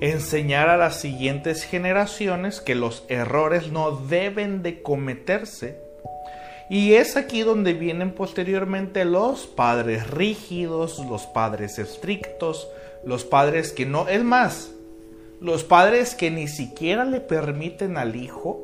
enseñar 0.00 0.68
a 0.68 0.76
las 0.76 1.00
siguientes 1.00 1.64
generaciones 1.64 2.60
que 2.60 2.74
los 2.74 3.04
errores 3.08 3.70
no 3.70 3.92
deben 3.92 4.62
de 4.62 4.82
cometerse. 4.82 5.78
Y 6.70 6.94
es 6.94 7.16
aquí 7.16 7.42
donde 7.42 7.74
vienen 7.74 8.12
posteriormente 8.12 9.04
los 9.04 9.46
padres 9.46 10.10
rígidos, 10.10 10.98
los 10.98 11.26
padres 11.26 11.78
estrictos, 11.78 12.68
los 13.06 13.24
padres 13.24 13.72
que 13.72 13.86
no, 13.86 14.08
es 14.08 14.22
más, 14.24 14.72
los 15.40 15.64
padres 15.64 16.14
que 16.14 16.30
ni 16.30 16.48
siquiera 16.48 17.04
le 17.04 17.20
permiten 17.20 17.96
al 17.96 18.16
hijo 18.16 18.62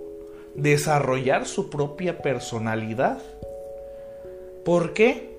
desarrollar 0.54 1.46
su 1.46 1.70
propia 1.70 2.22
personalidad. 2.22 3.18
¿Por 4.64 4.92
qué? 4.92 5.30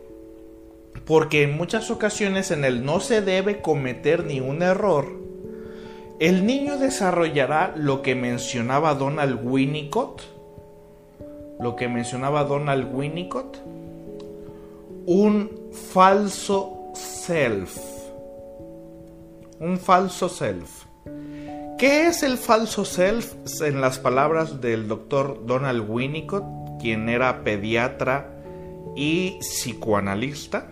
Porque 1.06 1.44
en 1.44 1.58
muchas 1.58 1.90
ocasiones 1.90 2.52
en 2.52 2.66
el 2.66 2.86
no 2.86 3.00
se 3.00 3.22
debe 3.22 3.62
cometer 3.62 4.26
ni 4.26 4.40
un 4.40 4.62
error, 4.62 5.08
el 6.20 6.46
niño 6.46 6.78
desarrollará 6.78 7.74
lo 7.76 8.04
que 8.04 8.14
mencionaba 8.14 8.94
Donald 8.94 9.40
Winnicott, 9.44 10.22
lo 11.60 11.76
que 11.76 11.88
mencionaba 11.88 12.44
Donald 12.44 12.94
Winnicott, 12.94 13.58
un 15.08 15.50
falso 15.72 16.92
self 16.94 17.91
un 19.62 19.78
falso 19.78 20.28
self. 20.28 20.86
¿Qué 21.78 22.08
es 22.08 22.24
el 22.24 22.38
falso 22.38 22.84
self? 22.84 23.36
En 23.62 23.80
las 23.80 24.00
palabras 24.00 24.60
del 24.60 24.88
doctor 24.88 25.46
Donald 25.46 25.88
Winnicott, 25.88 26.44
quien 26.80 27.08
era 27.10 27.44
pediatra 27.44 28.34
y 28.96 29.38
psicoanalista. 29.40 30.68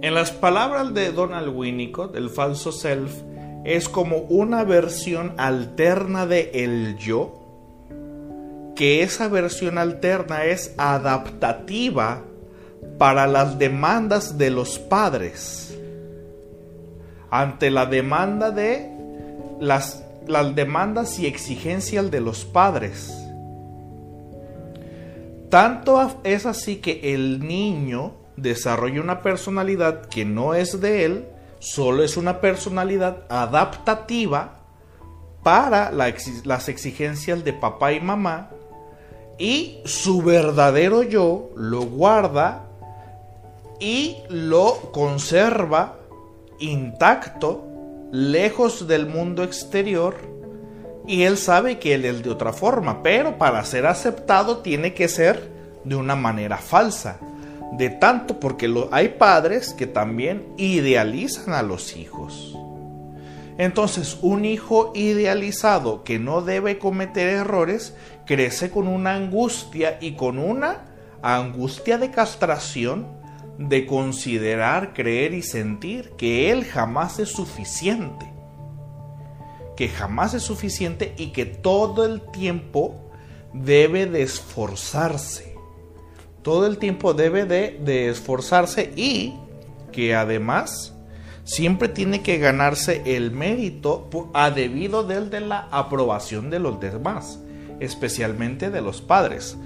En 0.00 0.14
las 0.14 0.32
palabras 0.32 0.94
de 0.94 1.12
Donald 1.12 1.54
Winnicott, 1.54 2.16
el 2.16 2.30
falso 2.30 2.72
self 2.72 3.12
es 3.64 3.88
como 3.88 4.16
una 4.16 4.64
versión 4.64 5.34
alterna 5.36 6.26
de 6.26 6.50
el 6.54 6.96
yo, 6.96 7.38
que 8.74 9.02
esa 9.02 9.28
versión 9.28 9.76
alterna 9.76 10.44
es 10.44 10.74
adaptativa 10.78 12.22
para 12.96 13.26
las 13.26 13.58
demandas 13.58 14.38
de 14.38 14.50
los 14.50 14.78
padres 14.78 15.71
ante 17.32 17.70
la 17.70 17.86
demanda 17.86 18.50
de 18.50 18.92
las, 19.58 20.04
las 20.26 20.54
demandas 20.54 21.18
y 21.18 21.26
exigencias 21.26 22.10
de 22.10 22.20
los 22.20 22.44
padres. 22.44 23.10
Tanto 25.48 26.20
es 26.24 26.44
así 26.44 26.76
que 26.76 27.14
el 27.14 27.40
niño 27.40 28.12
desarrolla 28.36 29.00
una 29.00 29.22
personalidad 29.22 30.06
que 30.06 30.26
no 30.26 30.52
es 30.52 30.80
de 30.82 31.06
él, 31.06 31.26
solo 31.58 32.04
es 32.04 32.18
una 32.18 32.42
personalidad 32.42 33.24
adaptativa 33.30 34.58
para 35.42 35.90
las 35.90 36.68
exigencias 36.68 37.44
de 37.44 37.54
papá 37.54 37.94
y 37.94 38.00
mamá 38.00 38.50
y 39.38 39.80
su 39.86 40.20
verdadero 40.20 41.02
yo 41.02 41.48
lo 41.56 41.82
guarda 41.82 42.66
y 43.80 44.18
lo 44.28 44.92
conserva 44.92 45.96
intacto, 46.62 47.66
lejos 48.10 48.86
del 48.86 49.06
mundo 49.06 49.42
exterior, 49.42 50.16
y 51.06 51.22
él 51.22 51.36
sabe 51.36 51.78
que 51.78 51.94
él 51.94 52.04
es 52.04 52.22
de 52.22 52.30
otra 52.30 52.52
forma, 52.52 53.02
pero 53.02 53.38
para 53.38 53.64
ser 53.64 53.86
aceptado 53.86 54.58
tiene 54.58 54.94
que 54.94 55.08
ser 55.08 55.50
de 55.84 55.96
una 55.96 56.14
manera 56.14 56.58
falsa. 56.58 57.18
De 57.72 57.88
tanto 57.88 58.38
porque 58.38 58.72
hay 58.90 59.08
padres 59.10 59.72
que 59.72 59.86
también 59.86 60.46
idealizan 60.58 61.54
a 61.54 61.62
los 61.62 61.96
hijos. 61.96 62.56
Entonces, 63.58 64.18
un 64.22 64.44
hijo 64.44 64.92
idealizado 64.94 66.04
que 66.04 66.18
no 66.18 66.42
debe 66.42 66.78
cometer 66.78 67.28
errores 67.28 67.94
crece 68.26 68.70
con 68.70 68.88
una 68.88 69.14
angustia 69.14 69.98
y 70.00 70.12
con 70.12 70.38
una 70.38 70.84
angustia 71.22 71.98
de 71.98 72.10
castración 72.10 73.21
de 73.68 73.86
considerar, 73.86 74.94
creer 74.94 75.34
y 75.34 75.42
sentir 75.42 76.10
que 76.16 76.50
él 76.50 76.64
jamás 76.64 77.18
es 77.18 77.30
suficiente. 77.30 78.30
Que 79.76 79.88
jamás 79.88 80.34
es 80.34 80.42
suficiente 80.42 81.14
y 81.16 81.28
que 81.28 81.46
todo 81.46 82.04
el 82.04 82.20
tiempo 82.30 83.10
debe 83.52 84.06
de 84.06 84.22
esforzarse. 84.22 85.56
Todo 86.42 86.66
el 86.66 86.78
tiempo 86.78 87.14
debe 87.14 87.44
de, 87.44 88.08
esforzarse 88.08 88.92
y 88.96 89.34
que 89.92 90.14
además 90.14 90.94
siempre 91.44 91.88
tiene 91.88 92.22
que 92.22 92.38
ganarse 92.38 93.02
el 93.04 93.30
mérito 93.30 94.08
a 94.34 94.50
debido 94.50 95.04
del 95.04 95.30
de 95.30 95.40
la 95.40 95.68
aprobación 95.70 96.50
de 96.50 96.58
los 96.58 96.80
demás, 96.80 97.38
especialmente 97.78 98.70
de 98.70 98.80
los 98.80 99.00
padres. 99.00 99.56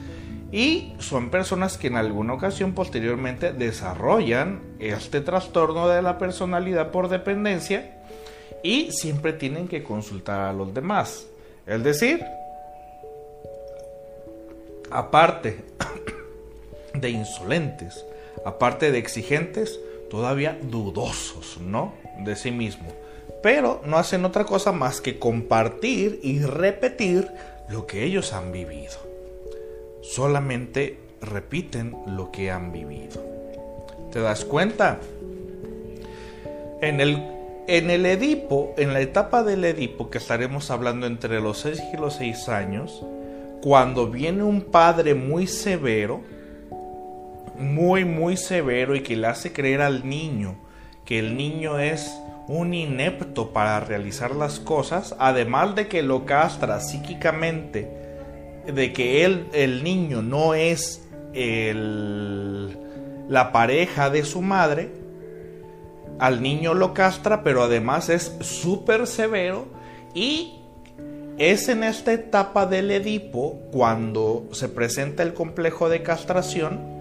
Y 0.56 0.94
son 1.00 1.28
personas 1.28 1.76
que 1.76 1.88
en 1.88 1.96
alguna 1.96 2.32
ocasión 2.32 2.72
posteriormente 2.72 3.52
desarrollan 3.52 4.62
este 4.78 5.20
trastorno 5.20 5.86
de 5.86 6.00
la 6.00 6.16
personalidad 6.16 6.92
por 6.92 7.10
dependencia 7.10 8.00
y 8.62 8.90
siempre 8.90 9.34
tienen 9.34 9.68
que 9.68 9.84
consultar 9.84 10.40
a 10.40 10.54
los 10.54 10.72
demás. 10.72 11.26
Es 11.66 11.84
decir, 11.84 12.24
aparte 14.90 15.62
de 16.94 17.10
insolentes, 17.10 18.06
aparte 18.46 18.90
de 18.90 18.96
exigentes, 18.96 19.78
todavía 20.08 20.58
dudosos, 20.62 21.58
¿no? 21.60 21.92
De 22.20 22.34
sí 22.34 22.50
mismo. 22.50 22.88
Pero 23.42 23.82
no 23.84 23.98
hacen 23.98 24.24
otra 24.24 24.44
cosa 24.44 24.72
más 24.72 25.02
que 25.02 25.18
compartir 25.18 26.18
y 26.22 26.38
repetir 26.38 27.30
lo 27.68 27.86
que 27.86 28.04
ellos 28.04 28.32
han 28.32 28.52
vivido. 28.52 29.05
Solamente 30.16 30.98
repiten 31.20 31.94
lo 32.06 32.32
que 32.32 32.50
han 32.50 32.72
vivido. 32.72 33.22
¿Te 34.10 34.18
das 34.18 34.46
cuenta? 34.46 34.98
En 36.80 37.02
el, 37.02 37.22
en 37.68 37.90
el 37.90 38.06
Edipo, 38.06 38.72
en 38.78 38.94
la 38.94 39.02
etapa 39.02 39.42
del 39.42 39.62
Edipo, 39.62 40.08
que 40.08 40.16
estaremos 40.16 40.70
hablando 40.70 41.06
entre 41.06 41.38
los 41.42 41.58
6 41.58 41.82
y 41.92 41.96
los 41.98 42.14
6 42.14 42.48
años, 42.48 43.04
cuando 43.60 44.10
viene 44.10 44.42
un 44.42 44.62
padre 44.62 45.14
muy 45.14 45.46
severo, 45.46 46.22
muy, 47.58 48.06
muy 48.06 48.38
severo 48.38 48.96
y 48.96 49.02
que 49.02 49.16
le 49.16 49.26
hace 49.26 49.52
creer 49.52 49.82
al 49.82 50.08
niño 50.08 50.56
que 51.04 51.18
el 51.18 51.36
niño 51.36 51.78
es 51.78 52.10
un 52.48 52.72
inepto 52.72 53.52
para 53.52 53.80
realizar 53.80 54.34
las 54.34 54.60
cosas, 54.60 55.14
además 55.18 55.74
de 55.74 55.88
que 55.88 56.02
lo 56.02 56.24
castra 56.24 56.80
psíquicamente, 56.80 58.05
de 58.72 58.92
que 58.92 59.24
él, 59.24 59.46
el 59.52 59.82
niño 59.84 60.22
no 60.22 60.54
es 60.54 61.02
el, 61.32 62.76
la 63.28 63.52
pareja 63.52 64.10
de 64.10 64.24
su 64.24 64.42
madre, 64.42 64.90
al 66.18 66.42
niño 66.42 66.74
lo 66.74 66.94
castra, 66.94 67.42
pero 67.42 67.62
además 67.62 68.08
es 68.08 68.34
súper 68.40 69.06
severo 69.06 69.66
y 70.14 70.54
es 71.38 71.68
en 71.68 71.84
esta 71.84 72.12
etapa 72.12 72.66
del 72.66 72.90
Edipo 72.90 73.60
cuando 73.70 74.48
se 74.52 74.68
presenta 74.68 75.22
el 75.22 75.34
complejo 75.34 75.88
de 75.88 76.02
castración 76.02 76.96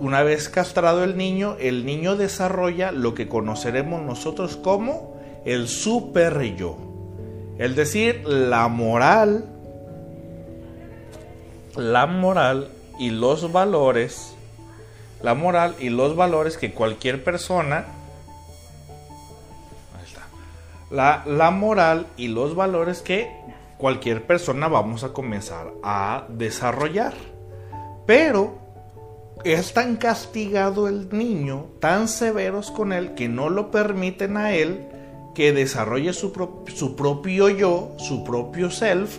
una 0.00 0.22
vez 0.22 0.48
castrado 0.48 1.04
el 1.04 1.16
niño, 1.16 1.56
el 1.60 1.84
niño 1.84 2.16
desarrolla 2.16 2.90
lo 2.90 3.14
que 3.14 3.28
conoceremos 3.28 4.02
nosotros 4.02 4.56
como 4.56 5.14
el 5.44 5.68
super 5.68 6.56
yo. 6.56 6.76
Es 7.58 7.76
decir, 7.76 8.22
la 8.26 8.68
moral, 8.68 9.44
la 11.76 12.06
moral 12.06 12.70
y 12.98 13.10
los 13.10 13.52
valores, 13.52 14.34
la 15.22 15.34
moral 15.34 15.74
y 15.78 15.88
los 15.88 16.16
valores 16.16 16.56
que 16.56 16.72
cualquier 16.72 17.24
persona, 17.24 17.86
ahí 19.96 20.04
está, 20.06 20.22
la, 20.90 21.22
la 21.26 21.50
moral 21.50 22.06
y 22.16 22.28
los 22.28 22.54
valores 22.54 23.02
que 23.02 23.30
cualquier 23.78 24.26
persona 24.26 24.68
vamos 24.68 25.04
a 25.04 25.12
comenzar 25.12 25.72
a 25.82 26.26
desarrollar. 26.28 27.14
Pero 28.06 28.58
es 29.44 29.72
tan 29.72 29.96
castigado 29.96 30.88
el 30.88 31.08
niño, 31.16 31.66
tan 31.80 32.08
severos 32.08 32.70
con 32.70 32.92
él, 32.92 33.14
que 33.14 33.28
no 33.28 33.48
lo 33.48 33.70
permiten 33.70 34.36
a 34.36 34.52
él 34.52 34.86
que 35.34 35.52
desarrolle 35.52 36.12
su, 36.12 36.32
su 36.74 36.96
propio 36.96 37.48
yo, 37.48 37.92
su 37.98 38.24
propio 38.24 38.70
self, 38.70 39.18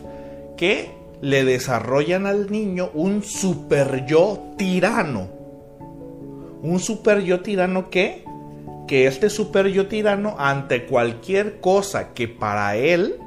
que 0.57 1.00
le 1.21 1.45
desarrollan 1.45 2.25
al 2.25 2.51
niño 2.51 2.89
un 2.93 3.23
super 3.23 4.05
yo 4.05 4.53
tirano. 4.57 5.27
Un 6.63 6.79
super 6.79 7.21
yo 7.21 7.41
tirano 7.41 7.89
que, 7.89 8.25
que 8.87 9.07
este 9.07 9.29
super 9.29 9.67
yo 9.67 9.87
tirano 9.87 10.35
ante 10.37 10.85
cualquier 10.85 11.59
cosa 11.59 12.13
que 12.13 12.27
para 12.27 12.75
él 12.75 13.17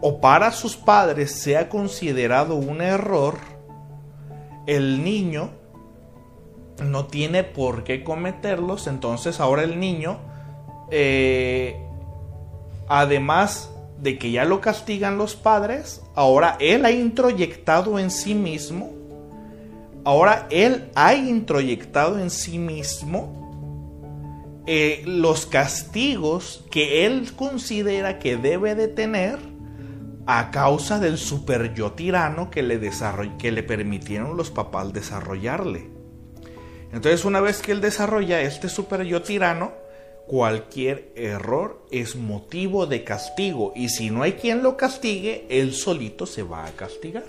o 0.00 0.20
para 0.20 0.52
sus 0.52 0.76
padres 0.76 1.32
sea 1.32 1.68
considerado 1.68 2.54
un 2.54 2.82
error, 2.82 3.38
el 4.66 5.02
niño 5.02 5.50
no 6.84 7.06
tiene 7.06 7.44
por 7.44 7.84
qué 7.84 8.04
cometerlos, 8.04 8.86
entonces 8.86 9.40
ahora 9.40 9.62
el 9.62 9.80
niño, 9.80 10.18
eh, 10.90 11.82
además 12.88 13.70
de 14.00 14.18
que 14.18 14.30
ya 14.30 14.44
lo 14.44 14.60
castigan 14.60 15.18
los 15.18 15.36
padres, 15.36 16.02
ahora 16.14 16.56
él 16.60 16.84
ha 16.84 16.90
introyectado 16.90 17.98
en 17.98 18.10
sí 18.10 18.34
mismo, 18.34 18.92
ahora 20.04 20.46
él 20.50 20.90
ha 20.94 21.14
introyectado 21.14 22.18
en 22.18 22.30
sí 22.30 22.58
mismo 22.58 24.62
eh, 24.66 25.02
los 25.06 25.46
castigos 25.46 26.64
que 26.70 27.06
él 27.06 27.32
considera 27.34 28.18
que 28.18 28.36
debe 28.36 28.74
de 28.74 28.88
tener 28.88 29.38
a 30.26 30.50
causa 30.50 30.98
del 30.98 31.18
super 31.18 31.72
yo 31.72 31.92
tirano 31.92 32.50
que 32.50 32.62
le, 32.62 32.80
que 33.38 33.52
le 33.52 33.62
permitieron 33.62 34.36
los 34.36 34.50
papás 34.50 34.92
desarrollarle. 34.92 35.88
Entonces 36.92 37.24
una 37.24 37.40
vez 37.40 37.62
que 37.62 37.72
él 37.72 37.80
desarrolla 37.80 38.42
este 38.42 38.68
super 38.68 39.04
yo 39.04 39.22
tirano, 39.22 39.72
cualquier 40.26 41.12
error 41.14 41.80
es 41.90 42.16
motivo 42.16 42.86
de 42.86 43.04
castigo 43.04 43.72
y 43.74 43.88
si 43.88 44.10
no 44.10 44.22
hay 44.22 44.32
quien 44.32 44.62
lo 44.62 44.76
castigue, 44.76 45.46
él 45.48 45.72
solito 45.72 46.26
se 46.26 46.42
va 46.42 46.66
a 46.66 46.72
castigar. 46.72 47.24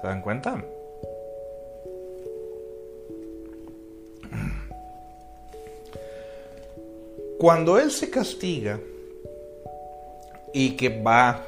¿Se 0.00 0.06
dan 0.06 0.22
cuenta? 0.22 0.64
Cuando 7.38 7.78
él 7.78 7.90
se 7.90 8.10
castiga 8.10 8.80
y 10.52 10.70
que 10.70 11.02
va 11.02 11.44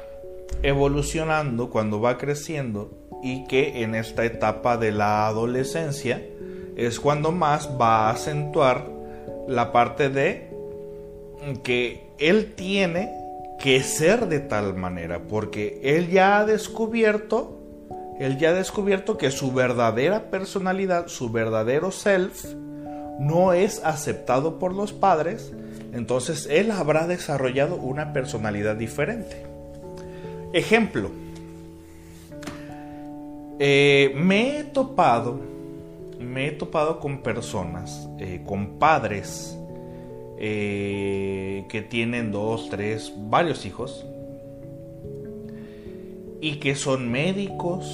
evolucionando 0.63 1.69
cuando 1.69 1.99
va 1.99 2.17
creciendo 2.17 2.91
y 3.23 3.45
que 3.45 3.83
en 3.83 3.95
esta 3.95 4.25
etapa 4.25 4.77
de 4.77 4.91
la 4.91 5.27
adolescencia 5.27 6.25
es 6.75 6.99
cuando 6.99 7.31
más 7.31 7.69
va 7.79 8.07
a 8.07 8.11
acentuar 8.11 9.00
la 9.47 9.71
parte 9.71 10.09
de 10.09 10.49
que 11.63 12.07
él 12.19 12.53
tiene 12.55 13.11
que 13.59 13.81
ser 13.83 14.27
de 14.27 14.39
tal 14.39 14.75
manera 14.75 15.21
porque 15.27 15.79
él 15.83 16.09
ya 16.09 16.39
ha 16.39 16.45
descubierto 16.45 17.61
él 18.21 18.37
ya 18.37 18.49
ha 18.49 18.53
descubierto 18.53 19.17
que 19.17 19.31
su 19.31 19.51
verdadera 19.51 20.29
personalidad, 20.29 21.07
su 21.07 21.31
verdadero 21.31 21.91
self 21.91 22.45
no 23.19 23.53
es 23.53 23.81
aceptado 23.83 24.59
por 24.59 24.75
los 24.75 24.93
padres, 24.93 25.51
entonces 25.91 26.47
él 26.49 26.69
habrá 26.69 27.07
desarrollado 27.07 27.77
una 27.77 28.13
personalidad 28.13 28.75
diferente. 28.75 29.43
Ejemplo, 30.53 31.09
eh, 33.57 34.11
me 34.15 34.59
he 34.59 34.63
topado, 34.65 35.39
me 36.21 36.47
he 36.47 36.51
topado 36.51 36.99
con 36.99 37.21
personas, 37.21 38.09
eh, 38.19 38.41
con 38.45 38.79
padres 38.79 39.57
eh, 40.37 41.65
que 41.69 41.81
tienen 41.81 42.31
dos, 42.31 42.69
tres, 42.69 43.13
varios 43.17 43.65
hijos 43.65 44.05
y 46.39 46.55
que 46.55 46.75
son 46.75 47.11
médicos, 47.11 47.85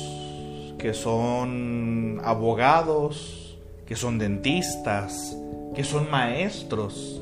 que 0.78 0.94
son 0.94 2.22
abogados, 2.24 3.58
que 3.86 3.96
son 3.96 4.18
dentistas, 4.18 5.38
que 5.76 5.84
son 5.84 6.10
maestros 6.10 7.22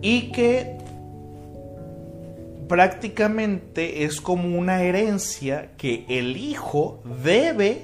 y 0.00 0.32
que 0.32 0.76
prácticamente 2.68 4.04
es 4.04 4.20
como 4.20 4.58
una 4.58 4.82
herencia 4.82 5.70
que 5.76 6.04
el 6.08 6.36
hijo 6.36 7.00
debe, 7.22 7.82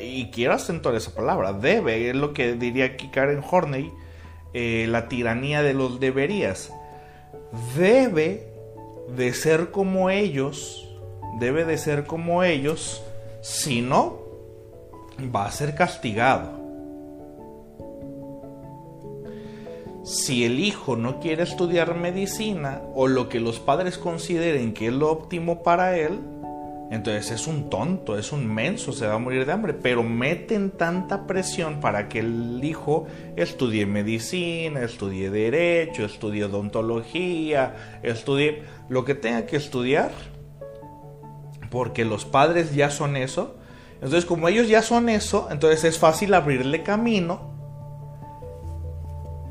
y 0.00 0.30
quiero 0.30 0.54
acentuar 0.54 0.94
esa 0.94 1.14
palabra, 1.14 1.52
debe, 1.52 2.10
es 2.10 2.16
lo 2.16 2.32
que 2.32 2.54
diría 2.54 2.86
aquí 2.86 3.08
Karen 3.08 3.42
Horney, 3.48 3.92
eh, 4.52 4.86
la 4.88 5.08
tiranía 5.08 5.62
de 5.62 5.74
los 5.74 6.00
deberías. 6.00 6.72
Debe 7.76 8.52
de 9.16 9.32
ser 9.32 9.70
como 9.70 10.10
ellos, 10.10 10.88
debe 11.38 11.64
de 11.64 11.78
ser 11.78 12.04
como 12.04 12.42
ellos, 12.42 13.02
si 13.42 13.82
no, 13.82 14.18
va 15.34 15.46
a 15.46 15.52
ser 15.52 15.74
castigado. 15.74 16.66
si 20.06 20.44
el 20.44 20.60
hijo 20.60 20.94
no 20.94 21.18
quiere 21.18 21.42
estudiar 21.42 21.96
medicina 21.96 22.80
o 22.94 23.08
lo 23.08 23.28
que 23.28 23.40
los 23.40 23.58
padres 23.58 23.98
consideren 23.98 24.72
que 24.72 24.86
es 24.86 24.92
lo 24.92 25.10
óptimo 25.10 25.64
para 25.64 25.98
él, 25.98 26.20
entonces 26.90 27.30
es 27.32 27.46
un 27.46 27.68
tonto, 27.68 28.18
es 28.18 28.32
un 28.32 28.46
menso, 28.46 28.92
se 28.92 29.06
va 29.06 29.14
a 29.14 29.18
morir 29.18 29.44
de 29.44 29.52
hambre. 29.52 29.74
Pero 29.74 30.02
meten 30.02 30.70
tanta 30.70 31.26
presión 31.26 31.80
para 31.80 32.08
que 32.08 32.20
el 32.20 32.60
hijo 32.62 33.06
estudie 33.36 33.86
medicina, 33.86 34.82
estudie 34.82 35.30
derecho, 35.30 36.04
estudie 36.04 36.44
odontología, 36.44 38.00
estudie 38.02 38.62
lo 38.88 39.04
que 39.04 39.14
tenga 39.14 39.46
que 39.46 39.56
estudiar, 39.56 40.12
porque 41.70 42.04
los 42.04 42.24
padres 42.24 42.74
ya 42.74 42.90
son 42.90 43.16
eso. 43.16 43.56
Entonces 43.94 44.24
como 44.24 44.48
ellos 44.48 44.68
ya 44.68 44.82
son 44.82 45.08
eso, 45.08 45.48
entonces 45.50 45.84
es 45.84 45.98
fácil 45.98 46.34
abrirle 46.34 46.82
camino 46.82 47.56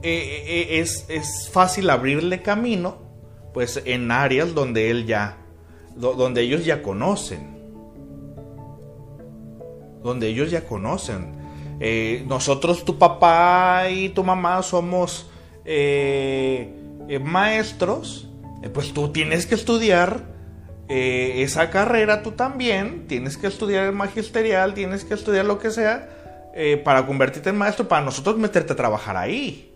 eh, 0.08 0.70
eh, 0.70 0.82
es, 0.82 1.50
fácil 1.52 1.90
abrirle 1.90 2.44
camino, 2.44 3.00
pues 3.56 3.82
en 3.86 4.12
áreas 4.12 4.54
donde 4.54 4.92
él 4.92 5.08
ya, 5.08 5.38
donde 5.96 6.42
ellos 6.42 6.66
ya 6.66 6.82
conocen, 6.82 7.56
donde 10.04 10.28
ellos 10.28 10.52
ya 10.52 10.66
conocen. 10.66 11.34
Eh, 11.80 12.24
nosotros, 12.28 12.86
tu 12.86 12.98
papá 12.98 13.90
y 13.90 14.10
tu 14.10 14.24
mamá 14.24 14.62
somos 14.62 15.30
maestros, 17.22 18.30
pues 18.74 18.94
tú 18.94 19.12
tienes 19.12 19.46
que 19.46 19.56
estudiar 19.56 20.36
esa 20.88 21.72
carrera 21.72 22.22
tú 22.22 22.32
también, 22.34 23.08
tienes 23.08 23.38
que 23.38 23.48
estudiar 23.48 23.86
el 23.86 23.94
magisterial, 23.94 24.76
tienes 24.76 25.04
que 25.04 25.16
estudiar 25.16 25.46
lo 25.46 25.58
que 25.58 25.72
sea 25.72 26.10
para 26.84 27.06
convertirte 27.06 27.50
en 27.50 27.58
maestro, 27.58 27.88
para 27.88 28.06
nosotros 28.06 28.38
meterte 28.38 28.74
a 28.74 28.76
trabajar 28.76 29.18
ahí. 29.18 29.72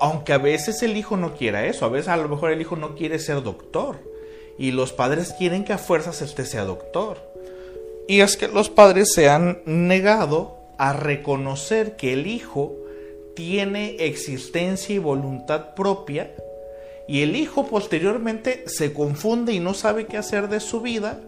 Aunque 0.00 0.32
a 0.32 0.38
veces 0.38 0.82
el 0.82 0.96
hijo 0.96 1.16
no 1.16 1.34
quiera 1.34 1.64
eso, 1.66 1.86
a 1.86 1.88
veces 1.88 2.08
a 2.08 2.16
lo 2.16 2.28
mejor 2.28 2.50
el 2.50 2.60
hijo 2.60 2.76
no 2.76 2.94
quiere 2.94 3.18
ser 3.18 3.42
doctor 3.42 4.13
y 4.58 4.70
los 4.70 4.92
padres 4.92 5.34
quieren 5.36 5.64
que 5.64 5.72
a 5.72 5.78
fuerzas 5.78 6.22
este 6.22 6.44
sea 6.44 6.64
doctor. 6.64 7.18
Y 8.06 8.20
es 8.20 8.36
que 8.36 8.48
los 8.48 8.68
padres 8.68 9.12
se 9.12 9.28
han 9.28 9.62
negado 9.64 10.56
a 10.78 10.92
reconocer 10.92 11.96
que 11.96 12.12
el 12.12 12.26
hijo 12.26 12.74
tiene 13.34 13.96
existencia 14.00 14.94
y 14.94 14.98
voluntad 14.98 15.74
propia 15.74 16.30
y 17.06 17.22
el 17.22 17.36
hijo 17.36 17.66
posteriormente 17.66 18.64
se 18.66 18.92
confunde 18.92 19.52
y 19.52 19.60
no 19.60 19.74
sabe 19.74 20.06
qué 20.06 20.16
hacer 20.16 20.48
de 20.48 20.60
su 20.60 20.80
vida 20.80 21.20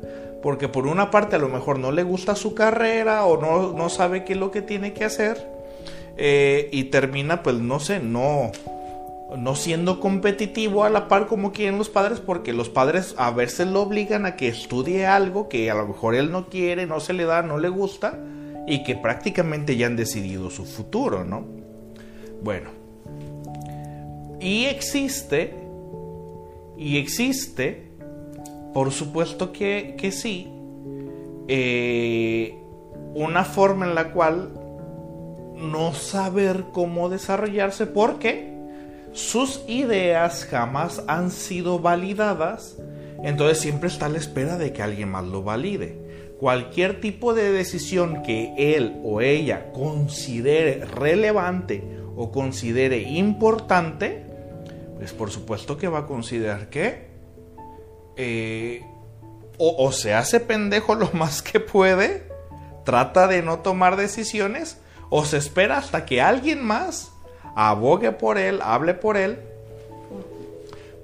porque 0.42 0.68
por 0.68 0.86
una 0.86 1.10
parte 1.10 1.36
a 1.36 1.40
lo 1.40 1.48
mejor 1.48 1.78
no 1.78 1.92
le 1.92 2.02
gusta 2.02 2.36
su 2.36 2.54
carrera 2.54 3.24
o 3.26 3.40
no, 3.40 3.72
no 3.72 3.88
sabe 3.88 4.24
qué 4.24 4.34
es 4.34 4.38
lo 4.38 4.50
que 4.50 4.62
tiene 4.62 4.92
que 4.92 5.04
hacer 5.04 5.44
eh, 6.16 6.68
y 6.72 6.84
termina 6.84 7.42
pues 7.42 7.56
no 7.56 7.80
sé, 7.80 8.00
no, 8.00 8.52
no 9.36 9.56
siendo 9.56 9.98
competitivo 9.98 10.84
a 10.84 10.90
la 10.90 11.08
par 11.08 11.26
como 11.26 11.52
quieren 11.52 11.78
los 11.78 11.88
padres 11.88 12.20
porque 12.20 12.52
los 12.52 12.68
padres 12.68 13.14
a 13.18 13.30
veces 13.30 13.66
lo 13.66 13.82
obligan 13.82 14.24
a 14.24 14.36
que 14.36 14.48
estudie 14.48 15.06
algo 15.06 15.48
que 15.48 15.70
a 15.70 15.74
lo 15.74 15.88
mejor 15.88 16.14
él 16.14 16.30
no 16.30 16.48
quiere, 16.48 16.86
no 16.86 17.00
se 17.00 17.12
le 17.12 17.24
da, 17.24 17.42
no 17.42 17.58
le 17.58 17.68
gusta 17.68 18.18
y 18.68 18.84
que 18.84 18.94
prácticamente 18.94 19.76
ya 19.76 19.86
han 19.86 19.96
decidido 19.96 20.50
su 20.50 20.64
futuro, 20.64 21.24
¿no? 21.24 21.44
Bueno, 22.42 22.70
y 24.40 24.66
existe, 24.66 25.54
y 26.76 26.98
existe, 26.98 27.88
por 28.74 28.92
supuesto 28.92 29.52
que, 29.52 29.96
que 29.98 30.12
sí, 30.12 30.48
eh, 31.48 32.58
una 33.14 33.44
forma 33.44 33.86
en 33.86 33.94
la 33.94 34.12
cual 34.12 34.52
no 35.56 35.94
saber 35.94 36.66
cómo 36.72 37.08
desarrollarse. 37.08 37.86
Porque 37.86 38.55
sus 39.16 39.62
ideas 39.66 40.44
jamás 40.44 41.02
han 41.08 41.30
sido 41.30 41.78
validadas, 41.78 42.76
entonces 43.24 43.58
siempre 43.58 43.88
está 43.88 44.06
a 44.06 44.08
la 44.10 44.18
espera 44.18 44.58
de 44.58 44.74
que 44.74 44.82
alguien 44.82 45.08
más 45.08 45.24
lo 45.24 45.42
valide. 45.42 46.36
Cualquier 46.38 47.00
tipo 47.00 47.32
de 47.32 47.50
decisión 47.50 48.22
que 48.22 48.52
él 48.76 49.00
o 49.02 49.22
ella 49.22 49.72
considere 49.72 50.84
relevante 50.84 51.82
o 52.14 52.30
considere 52.30 53.00
importante, 53.00 54.26
pues 54.98 55.14
por 55.14 55.30
supuesto 55.30 55.78
que 55.78 55.88
va 55.88 56.00
a 56.00 56.06
considerar 56.06 56.68
que 56.68 57.06
eh, 58.18 58.84
o 59.56 59.92
se 59.92 60.12
hace 60.12 60.40
pendejo 60.40 60.94
lo 60.94 61.10
más 61.14 61.40
que 61.40 61.58
puede, 61.58 62.28
trata 62.84 63.28
de 63.28 63.40
no 63.40 63.60
tomar 63.60 63.96
decisiones, 63.96 64.78
o 65.08 65.24
se 65.24 65.38
espera 65.38 65.78
hasta 65.78 66.04
que 66.04 66.20
alguien 66.20 66.62
más 66.62 67.15
abogue 67.56 68.12
por 68.12 68.38
él, 68.38 68.60
hable 68.62 68.94
por 68.94 69.16
él. 69.16 69.38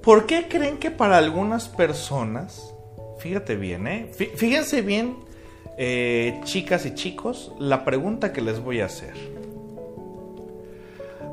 ¿Por 0.01 0.25
qué 0.25 0.47
creen 0.47 0.77
que 0.77 0.91
para 0.91 1.17
algunas 1.17 1.67
personas, 1.67 2.73
fíjate 3.17 3.55
bien, 3.55 3.87
¿eh? 3.87 4.11
fíjense 4.13 4.81
bien, 4.81 5.17
eh, 5.77 6.39
chicas 6.43 6.85
y 6.85 6.93
chicos, 6.93 7.51
la 7.57 7.83
pregunta 7.83 8.31
que 8.31 8.41
les 8.41 8.59
voy 8.59 8.81
a 8.81 8.85
hacer. 8.85 9.13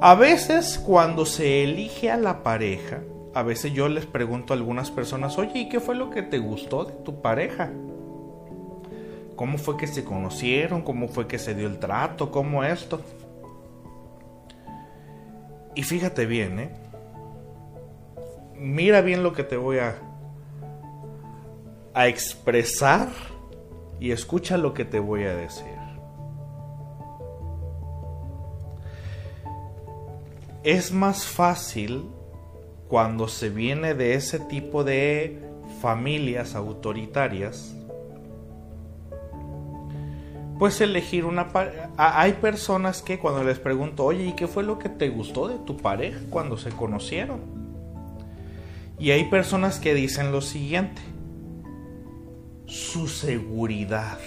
A 0.00 0.14
veces 0.14 0.78
cuando 0.78 1.26
se 1.26 1.64
elige 1.64 2.10
a 2.10 2.16
la 2.16 2.42
pareja, 2.42 3.00
a 3.34 3.42
veces 3.42 3.72
yo 3.74 3.88
les 3.88 4.06
pregunto 4.06 4.54
a 4.54 4.56
algunas 4.56 4.90
personas, 4.90 5.36
oye, 5.36 5.60
¿y 5.60 5.68
qué 5.68 5.80
fue 5.80 5.94
lo 5.94 6.08
que 6.08 6.22
te 6.22 6.38
gustó 6.38 6.84
de 6.84 6.94
tu 7.04 7.20
pareja? 7.20 7.70
¿Cómo 9.36 9.58
fue 9.58 9.76
que 9.76 9.86
se 9.86 10.04
conocieron? 10.04 10.82
¿Cómo 10.82 11.08
fue 11.08 11.26
que 11.26 11.38
se 11.38 11.54
dio 11.54 11.66
el 11.66 11.78
trato? 11.78 12.30
¿Cómo 12.30 12.64
esto? 12.64 13.00
Y 15.74 15.82
fíjate 15.82 16.26
bien, 16.26 16.58
¿eh? 16.58 16.70
Mira 18.56 19.00
bien 19.00 19.22
lo 19.22 19.32
que 19.32 19.44
te 19.44 19.56
voy 19.56 19.78
a, 19.78 19.96
a 21.94 22.08
expresar 22.08 23.08
y 23.98 24.10
escucha 24.10 24.58
lo 24.58 24.74
que 24.74 24.84
te 24.84 24.98
voy 24.98 25.24
a 25.24 25.34
decir. 25.34 25.66
Es 30.62 30.92
más 30.92 31.24
fácil 31.24 32.10
cuando 32.88 33.28
se 33.28 33.48
viene 33.48 33.94
de 33.94 34.14
ese 34.14 34.40
tipo 34.40 34.84
de 34.84 35.40
familias 35.80 36.54
autoritarias 36.54 37.74
pues 40.60 40.78
elegir 40.82 41.24
una. 41.24 41.48
Hay 41.96 42.34
personas 42.34 43.00
que 43.00 43.18
cuando 43.18 43.42
les 43.42 43.58
pregunto, 43.58 44.04
oye, 44.04 44.26
¿y 44.26 44.34
qué 44.34 44.46
fue 44.46 44.62
lo 44.62 44.78
que 44.78 44.90
te 44.90 45.08
gustó 45.08 45.48
de 45.48 45.56
tu 45.64 45.78
pareja 45.78 46.20
cuando 46.28 46.58
se 46.58 46.68
conocieron? 46.68 47.40
Y 48.98 49.10
hay 49.10 49.24
personas 49.30 49.80
que 49.80 49.94
dicen 49.94 50.32
lo 50.32 50.42
siguiente, 50.42 51.00
su 52.66 53.08
seguridad. 53.08 54.18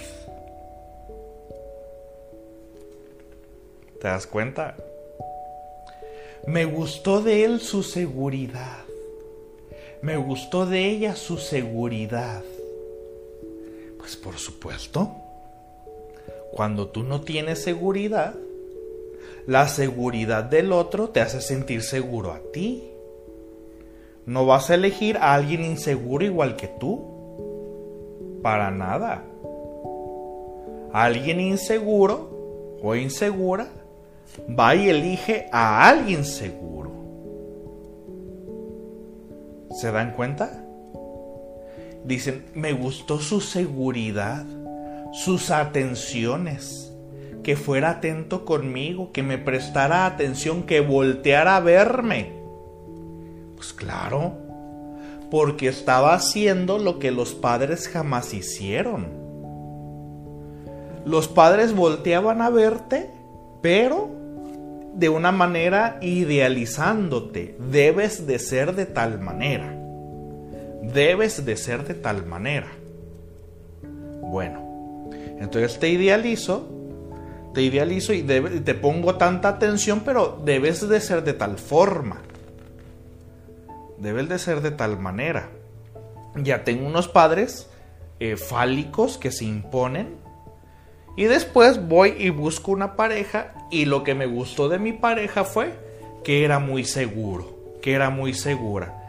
¿Te 4.02 4.08
das 4.08 4.26
cuenta? 4.26 4.76
Me 6.48 6.66
gustó 6.66 7.22
de 7.22 7.46
él 7.46 7.62
su 7.62 7.84
seguridad. 7.84 8.80
Me 10.02 10.18
gustó 10.18 10.66
de 10.66 10.90
ella 10.90 11.16
su 11.16 11.38
seguridad. 11.38 12.42
Pues 14.00 14.18
por 14.18 14.40
supuesto. 14.40 15.23
Cuando 16.54 16.90
tú 16.90 17.02
no 17.02 17.22
tienes 17.22 17.64
seguridad, 17.64 18.36
la 19.48 19.68
seguridad 19.68 20.44
del 20.44 20.72
otro 20.72 21.10
te 21.10 21.20
hace 21.20 21.42
sentir 21.42 21.82
seguro 21.82 22.32
a 22.32 22.42
ti. 22.52 22.92
No 24.28 24.46
vas 24.46 24.70
a 24.70 24.76
elegir 24.76 25.18
a 25.18 25.34
alguien 25.34 25.66
inseguro 25.66 26.24
igual 26.24 26.56
que 26.56 26.68
tú. 26.68 28.40
Para 28.44 28.70
nada. 28.70 29.24
Alguien 30.92 31.40
inseguro 31.40 32.78
o 32.84 32.94
insegura 32.94 33.70
va 34.48 34.76
y 34.76 34.90
elige 34.90 35.48
a 35.52 35.90
alguien 35.90 36.24
seguro. 36.24 36.92
¿Se 39.72 39.92
dan 39.92 40.12
cuenta? 40.12 40.64
Dicen, 42.06 42.46
me 42.54 42.74
gustó 42.74 43.18
su 43.18 43.42
seguridad 43.42 44.46
sus 45.14 45.52
atenciones, 45.52 46.92
que 47.44 47.56
fuera 47.56 47.92
atento 47.92 48.46
conmigo, 48.46 49.12
que 49.12 49.22
me 49.22 49.38
prestara 49.38 50.08
atención, 50.08 50.64
que 50.64 50.82
volteara 50.82 51.56
a 51.56 51.60
verme. 51.60 52.32
Pues 53.56 53.74
claro, 53.74 54.34
porque 55.30 55.68
estaba 55.68 56.16
haciendo 56.16 56.80
lo 56.80 56.98
que 56.98 57.12
los 57.12 57.36
padres 57.36 57.88
jamás 57.88 58.34
hicieron. 58.34 59.08
Los 61.06 61.28
padres 61.28 61.76
volteaban 61.76 62.42
a 62.42 62.50
verte, 62.50 63.12
pero 63.62 64.10
de 64.96 65.10
una 65.10 65.32
manera 65.32 66.00
idealizándote. 66.02 67.56
Debes 67.60 68.26
de 68.26 68.40
ser 68.40 68.74
de 68.74 68.88
tal 68.88 69.20
manera. 69.20 69.78
Debes 70.82 71.46
de 71.46 71.56
ser 71.56 71.86
de 71.86 71.94
tal 71.94 72.26
manera. 72.26 72.68
Bueno, 74.22 74.73
entonces 75.44 75.78
te 75.78 75.90
idealizo, 75.90 76.70
te 77.54 77.62
idealizo 77.62 78.14
y 78.14 78.24
te 78.24 78.74
pongo 78.76 79.16
tanta 79.16 79.50
atención, 79.50 80.02
pero 80.06 80.42
debes 80.44 80.88
de 80.88 81.02
ser 81.02 81.24
de 81.24 81.34
tal 81.34 81.58
forma. 81.58 82.22
Debes 84.00 84.30
de 84.30 84.40
ser 84.40 84.62
de 84.62 84.72
tal 84.72 84.98
manera. 84.98 85.50
Ya 86.36 86.64
tengo 86.64 86.88
unos 86.88 87.10
padres 87.10 87.70
eh, 88.22 88.38
fálicos 88.38 89.18
que 89.18 89.32
se 89.32 89.44
imponen. 89.44 90.16
Y 91.18 91.26
después 91.26 91.88
voy 91.88 92.16
y 92.18 92.30
busco 92.30 92.72
una 92.72 92.96
pareja 92.96 93.54
y 93.70 93.86
lo 93.86 94.04
que 94.04 94.16
me 94.16 94.26
gustó 94.26 94.70
de 94.70 94.80
mi 94.80 94.94
pareja 94.94 95.44
fue 95.44 95.74
que 96.24 96.46
era 96.46 96.58
muy 96.60 96.86
seguro, 96.86 97.76
que 97.82 97.94
era 97.94 98.10
muy 98.10 98.34
segura 98.34 99.04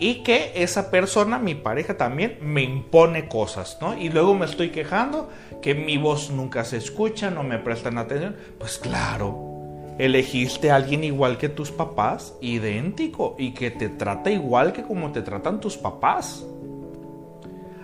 y 0.00 0.22
que 0.22 0.52
esa 0.56 0.90
persona, 0.90 1.38
mi 1.38 1.54
pareja 1.54 1.96
también, 1.96 2.38
me 2.40 2.62
impone 2.62 3.28
cosas, 3.28 3.76
¿no? 3.82 3.96
Y 3.96 4.08
luego 4.08 4.34
me 4.34 4.46
estoy 4.46 4.70
quejando 4.70 5.28
que 5.60 5.74
mi 5.74 5.98
voz 5.98 6.30
nunca 6.30 6.64
se 6.64 6.76
escucha, 6.76 7.30
no 7.30 7.42
me 7.42 7.58
prestan 7.58 7.98
atención. 7.98 8.36
Pues 8.58 8.78
claro, 8.78 9.94
elegiste 9.98 10.70
a 10.70 10.76
alguien 10.76 11.04
igual 11.04 11.38
que 11.38 11.48
tus 11.48 11.70
papás, 11.70 12.34
idéntico, 12.40 13.34
y 13.38 13.52
que 13.52 13.70
te 13.70 13.88
trata 13.88 14.30
igual 14.30 14.72
que 14.72 14.82
como 14.82 15.12
te 15.12 15.22
tratan 15.22 15.60
tus 15.60 15.76
papás. 15.76 16.44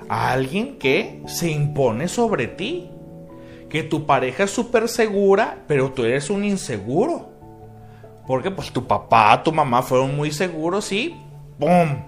A 0.09 0.33
alguien 0.33 0.79
que 0.79 1.23
se 1.27 1.51
impone 1.51 2.09
sobre 2.09 2.47
ti. 2.47 2.91
Que 3.69 3.83
tu 3.83 4.07
pareja 4.07 4.45
es 4.45 4.53
súper 4.53 4.89
segura, 4.89 5.65
pero 5.67 5.91
tú 5.91 6.05
eres 6.05 6.31
un 6.31 6.45
inseguro. 6.45 7.31
Porque 8.27 8.51
pues 8.51 8.73
tu 8.73 8.87
papá, 8.87 9.43
tu 9.43 9.53
mamá 9.53 9.83
fueron 9.83 10.17
muy 10.17 10.31
seguros 10.31 10.93
y 10.93 11.17
¡pum! 11.59 12.03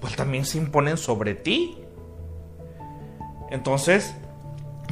Pues 0.00 0.16
también 0.16 0.44
se 0.44 0.58
imponen 0.58 0.96
sobre 0.96 1.34
ti. 1.34 1.78
Entonces, 3.50 4.14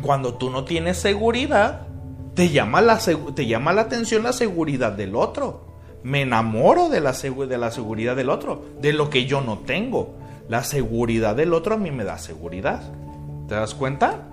cuando 0.01 0.35
tú 0.35 0.51
no 0.51 0.65
tienes 0.65 0.99
seguridad, 0.99 1.87
te 2.35 2.49
llama 2.49 2.81
la, 2.81 2.99
te 3.35 3.47
llama 3.47 3.73
la 3.73 3.83
atención 3.83 4.23
la 4.23 4.33
seguridad 4.33 4.93
del 4.93 5.15
otro. 5.15 5.67
Me 6.03 6.23
enamoro 6.23 6.89
de 6.89 7.01
la, 7.01 7.13
de 7.13 7.59
la 7.59 7.71
seguridad 7.71 8.17
del 8.17 8.31
otro, 8.31 8.65
de 8.81 8.93
lo 8.93 9.11
que 9.11 9.27
yo 9.27 9.41
no 9.41 9.59
tengo. 9.59 10.17
La 10.49 10.65
seguridad 10.65 11.37
del 11.37 11.53
otro 11.53 11.75
a 11.75 11.79
mí 11.79 11.91
me 11.91 12.05
da 12.05 12.19
seguridad. 12.19 12.83
¿Te 13.49 13.55
das 13.55 13.75
cuenta? 13.75 14.27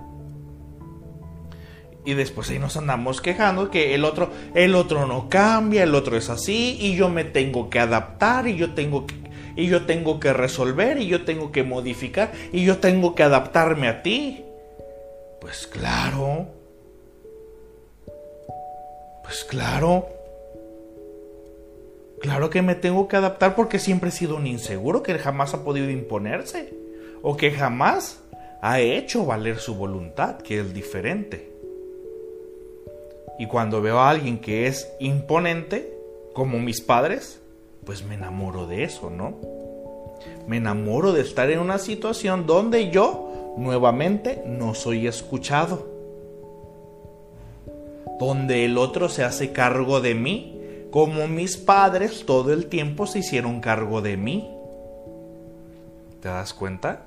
Y 2.04 2.14
después 2.14 2.48
ahí 2.48 2.58
nos 2.58 2.76
andamos 2.76 3.20
quejando 3.20 3.70
que 3.70 3.94
el 3.94 4.04
otro, 4.04 4.30
el 4.54 4.74
otro 4.74 5.06
no 5.06 5.28
cambia, 5.28 5.82
el 5.82 5.94
otro 5.94 6.16
es 6.16 6.30
así 6.30 6.78
y 6.80 6.96
yo 6.96 7.10
me 7.10 7.24
tengo 7.24 7.68
que 7.68 7.80
adaptar 7.80 8.48
y 8.48 8.56
yo 8.56 8.72
tengo 8.72 9.04
y 9.56 9.66
yo 9.66 9.86
tengo 9.86 10.20
que 10.20 10.32
resolver 10.32 11.02
y 11.02 11.08
yo 11.08 11.24
tengo 11.24 11.52
que 11.52 11.64
modificar 11.64 12.32
y 12.52 12.64
yo 12.64 12.78
tengo 12.78 13.14
que 13.14 13.24
adaptarme 13.24 13.88
a 13.88 14.02
ti. 14.02 14.44
Pues 15.40 15.66
claro. 15.66 16.46
Pues 19.22 19.44
claro. 19.44 20.08
Claro 22.20 22.50
que 22.50 22.62
me 22.62 22.74
tengo 22.74 23.06
que 23.06 23.16
adaptar 23.16 23.54
porque 23.54 23.78
siempre 23.78 24.08
he 24.08 24.12
sido 24.12 24.36
un 24.36 24.46
inseguro 24.46 25.02
que 25.02 25.16
jamás 25.18 25.54
ha 25.54 25.64
podido 25.64 25.88
imponerse 25.90 26.74
o 27.22 27.36
que 27.36 27.52
jamás 27.52 28.20
ha 28.60 28.80
hecho 28.80 29.24
valer 29.24 29.58
su 29.58 29.74
voluntad, 29.74 30.38
que 30.38 30.60
es 30.60 30.74
diferente. 30.74 31.52
Y 33.38 33.46
cuando 33.46 33.80
veo 33.80 34.00
a 34.00 34.10
alguien 34.10 34.40
que 34.40 34.66
es 34.66 34.90
imponente, 34.98 35.96
como 36.34 36.58
mis 36.58 36.80
padres, 36.80 37.40
pues 37.84 38.04
me 38.04 38.14
enamoro 38.14 38.66
de 38.66 38.82
eso, 38.82 39.10
¿no? 39.10 39.38
Me 40.48 40.56
enamoro 40.56 41.12
de 41.12 41.20
estar 41.20 41.50
en 41.50 41.60
una 41.60 41.78
situación 41.78 42.46
donde 42.46 42.90
yo 42.90 43.27
nuevamente 43.58 44.42
no 44.46 44.74
soy 44.74 45.06
escuchado. 45.06 45.86
Donde 48.18 48.64
el 48.64 48.78
otro 48.78 49.08
se 49.08 49.24
hace 49.24 49.52
cargo 49.52 50.00
de 50.00 50.14
mí, 50.14 50.60
como 50.90 51.28
mis 51.28 51.56
padres 51.56 52.24
todo 52.24 52.52
el 52.52 52.66
tiempo 52.66 53.06
se 53.06 53.20
hicieron 53.20 53.60
cargo 53.60 54.00
de 54.00 54.16
mí. 54.16 54.50
¿Te 56.20 56.28
das 56.28 56.54
cuenta? 56.54 57.02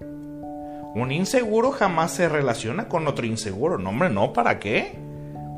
Un 0.00 1.12
inseguro 1.12 1.70
jamás 1.72 2.12
se 2.12 2.28
relaciona 2.28 2.88
con 2.88 3.06
otro 3.06 3.26
inseguro. 3.26 3.78
No, 3.78 3.90
hombre, 3.90 4.10
no, 4.10 4.32
¿para 4.32 4.58
qué? 4.58 4.94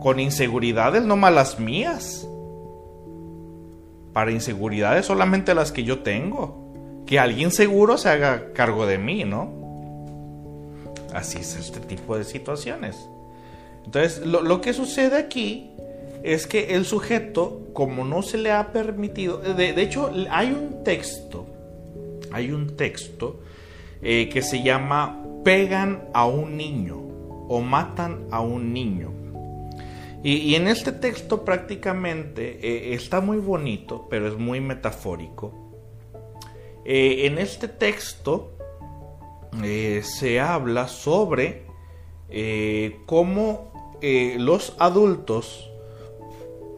Con 0.00 0.20
inseguridades 0.20 1.04
no 1.04 1.16
malas 1.16 1.58
mías 1.58 2.28
para 4.18 4.32
inseguridades 4.32 5.06
solamente 5.06 5.54
las 5.54 5.70
que 5.70 5.84
yo 5.84 6.00
tengo. 6.00 7.04
Que 7.06 7.20
alguien 7.20 7.52
seguro 7.52 7.96
se 7.98 8.08
haga 8.08 8.52
cargo 8.52 8.84
de 8.84 8.98
mí, 8.98 9.22
¿no? 9.22 9.67
Así 11.18 11.38
es 11.38 11.56
este 11.56 11.80
tipo 11.80 12.16
de 12.16 12.22
situaciones. 12.22 13.08
Entonces, 13.84 14.24
lo, 14.24 14.60
que 14.60 14.72
sucede 14.72 15.16
aquí 15.16 15.72
es 16.22 16.46
que 16.46 16.76
el 16.76 16.84
sujeto, 16.84 17.66
como 17.72 18.04
no 18.04 18.22
se 18.22 18.38
le 18.38 18.52
ha 18.52 18.70
permitido, 18.72 19.38
de, 19.38 19.70
hecho, 19.82 20.12
hay 20.30 20.52
un 20.52 20.84
texto, 20.84 21.46
hay 22.30 22.52
un 22.52 22.76
texto 22.76 23.40
eh, 24.00 24.28
que 24.32 24.42
se 24.42 24.62
llama 24.62 25.24
Pegan 25.42 26.04
a 26.14 26.24
un 26.26 26.56
niño 26.56 26.98
o 27.48 27.60
matan 27.62 28.28
a 28.30 28.40
un 28.40 28.72
niño. 28.72 29.12
Y, 30.22 30.54
en 30.54 30.68
este 30.68 30.92
texto 30.92 31.44
prácticamente 31.44 32.60
eh, 32.62 32.94
está 32.94 33.20
muy 33.20 33.38
bonito, 33.38 34.06
pero 34.08 34.28
es 34.28 34.36
muy 34.38 34.60
metafórico. 34.60 35.52
Eh, 36.84 37.26
en 37.26 37.38
este 37.38 37.66
texto 37.66 38.57
eh, 39.62 40.02
se 40.04 40.40
habla 40.40 40.88
sobre 40.88 41.66
cómo 43.06 43.96
los 44.36 44.76
adultos, 44.78 45.70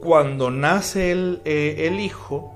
cuando 0.00 0.50
nace 0.50 1.10
el, 1.10 1.42
el 1.44 1.98
hijo, 1.98 2.54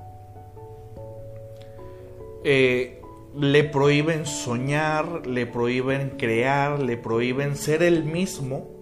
le 2.45 3.65
prohíben 3.65 4.27
soñar, 4.27 5.27
le 5.27 5.47
prohíben 5.47 6.11
crear, 6.11 6.81
le 6.81 6.97
prohíben 6.97 7.57
ser 7.57 7.83
el 7.83 8.05
mismo 8.05 8.75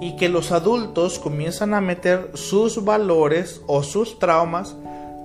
y 0.00 0.16
que 0.16 0.28
los 0.28 0.52
adultos 0.52 1.18
comienzan 1.18 1.74
a 1.74 1.80
meter 1.80 2.30
sus 2.34 2.84
valores 2.84 3.62
o 3.66 3.82
sus 3.82 4.18
traumas, 4.18 4.76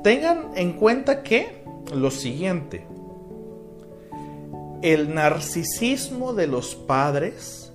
tengan 0.04 0.52
en 0.56 0.74
cuenta 0.74 1.24
que 1.24 1.64
lo 1.94 2.10
siguiente, 2.10 2.88
el 4.82 5.14
narcisismo 5.14 6.34
de 6.34 6.48
los 6.48 6.74
padres 6.74 7.72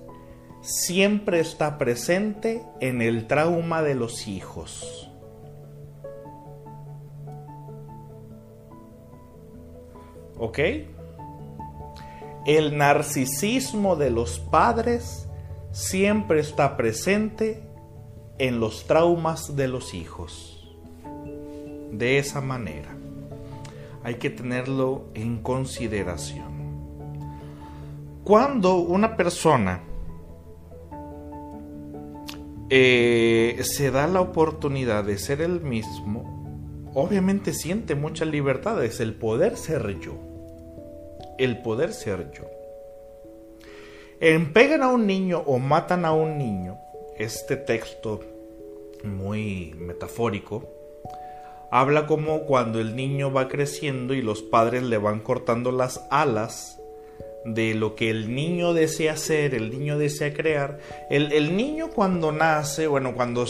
siempre 0.61 1.39
está 1.39 1.77
presente 1.77 2.61
en 2.81 3.01
el 3.01 3.27
trauma 3.27 3.81
de 3.81 3.95
los 3.95 4.27
hijos. 4.27 5.09
¿Ok? 10.37 10.59
El 12.45 12.77
narcisismo 12.77 13.95
de 13.95 14.09
los 14.09 14.39
padres 14.39 15.29
siempre 15.71 16.41
está 16.41 16.75
presente 16.75 17.63
en 18.37 18.59
los 18.59 18.85
traumas 18.85 19.55
de 19.55 19.69
los 19.69 19.93
hijos. 19.93 20.77
De 21.91 22.19
esa 22.19 22.41
manera, 22.41 22.97
hay 24.03 24.15
que 24.15 24.29
tenerlo 24.29 25.05
en 25.13 25.41
consideración. 25.41 26.56
Cuando 28.27 28.75
una 28.75 29.15
persona 29.15 29.83
eh, 32.69 33.57
se 33.63 33.89
da 33.89 34.05
la 34.07 34.19
oportunidad 34.19 35.05
de 35.05 35.17
ser 35.17 35.39
el 35.39 35.61
mismo, 35.61 36.91
obviamente 36.93 37.53
siente 37.53 37.95
mucha 37.95 38.25
libertad, 38.25 38.83
es 38.83 38.99
el 38.99 39.13
poder 39.13 39.55
ser 39.55 40.01
yo. 40.01 40.15
El 41.37 41.61
poder 41.61 41.93
ser 41.93 42.29
yo. 42.31 42.43
En 44.19 44.51
Pegan 44.51 44.83
a 44.83 44.89
un 44.89 45.07
niño 45.07 45.41
o 45.45 45.57
matan 45.57 46.03
a 46.03 46.11
un 46.11 46.37
niño, 46.37 46.77
este 47.17 47.55
texto 47.55 48.19
muy 49.05 49.73
metafórico, 49.79 50.67
habla 51.71 52.07
como 52.07 52.41
cuando 52.41 52.81
el 52.81 52.93
niño 52.93 53.31
va 53.31 53.47
creciendo 53.47 54.13
y 54.13 54.21
los 54.21 54.41
padres 54.41 54.83
le 54.83 54.97
van 54.97 55.21
cortando 55.21 55.71
las 55.71 56.05
alas 56.11 56.76
de 57.47 57.73
lo 57.73 57.95
que 57.95 58.09
el 58.09 58.33
niño 58.33 58.73
desea 58.73 59.13
hacer, 59.13 59.55
el 59.55 59.71
niño 59.71 59.97
desea 59.97 60.33
crear. 60.33 60.79
El, 61.09 61.55
niño 61.55 61.89
cuando 61.89 62.31
nace, 62.31 62.87
bueno, 62.87 63.15
cuando, 63.15 63.45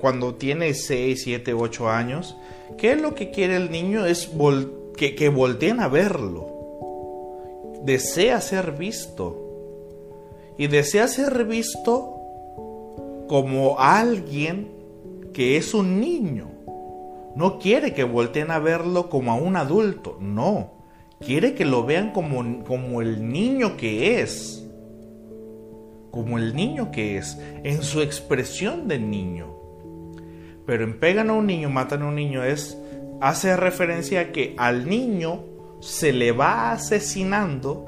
cuando 0.00 0.34
tiene 0.34 0.74
6, 0.74 1.22
7, 1.22 1.52
8 1.54 1.90
años, 1.90 2.36
¿qué 2.78 2.92
es 2.92 3.00
lo 3.00 3.14
que 3.14 3.30
quiere 3.30 3.56
el 3.56 3.70
niño? 3.70 4.06
Es 4.06 4.30
que, 4.96 5.14
que 5.14 5.28
volteen 5.28 5.80
a 5.80 5.88
verlo 5.88 6.52
desea 7.82 8.40
ser 8.40 8.72
visto. 8.72 9.38
Y 10.56 10.66
desea 10.68 11.08
ser 11.08 11.44
visto 11.44 12.16
como 13.28 13.78
alguien 13.78 14.70
que 15.32 15.56
es 15.56 15.74
un 15.74 16.00
niño. 16.00 16.50
No 17.34 17.58
quiere 17.58 17.94
que 17.94 18.04
volteen 18.04 18.50
a 18.50 18.58
verlo 18.58 19.08
como 19.08 19.32
a 19.32 19.36
un 19.36 19.56
adulto, 19.56 20.18
no. 20.20 20.81
Quiere 21.24 21.54
que 21.54 21.64
lo 21.64 21.84
vean 21.84 22.12
como, 22.12 22.64
como 22.64 23.00
el 23.00 23.28
niño 23.30 23.76
que 23.76 24.20
es. 24.20 24.66
Como 26.10 26.36
el 26.38 26.54
niño 26.54 26.90
que 26.90 27.16
es, 27.16 27.38
en 27.62 27.82
su 27.82 28.02
expresión 28.02 28.88
de 28.88 28.98
niño. 28.98 29.56
Pero 30.66 30.84
en 30.84 30.98
pegan 30.98 31.30
a 31.30 31.34
un 31.34 31.46
niño, 31.46 31.70
matan 31.70 32.02
a 32.02 32.08
un 32.08 32.16
niño, 32.16 32.44
es 32.44 32.76
hace 33.20 33.56
referencia 33.56 34.20
a 34.20 34.32
que 34.32 34.54
al 34.58 34.88
niño 34.88 35.44
se 35.80 36.12
le 36.12 36.32
va 36.32 36.72
asesinando 36.72 37.86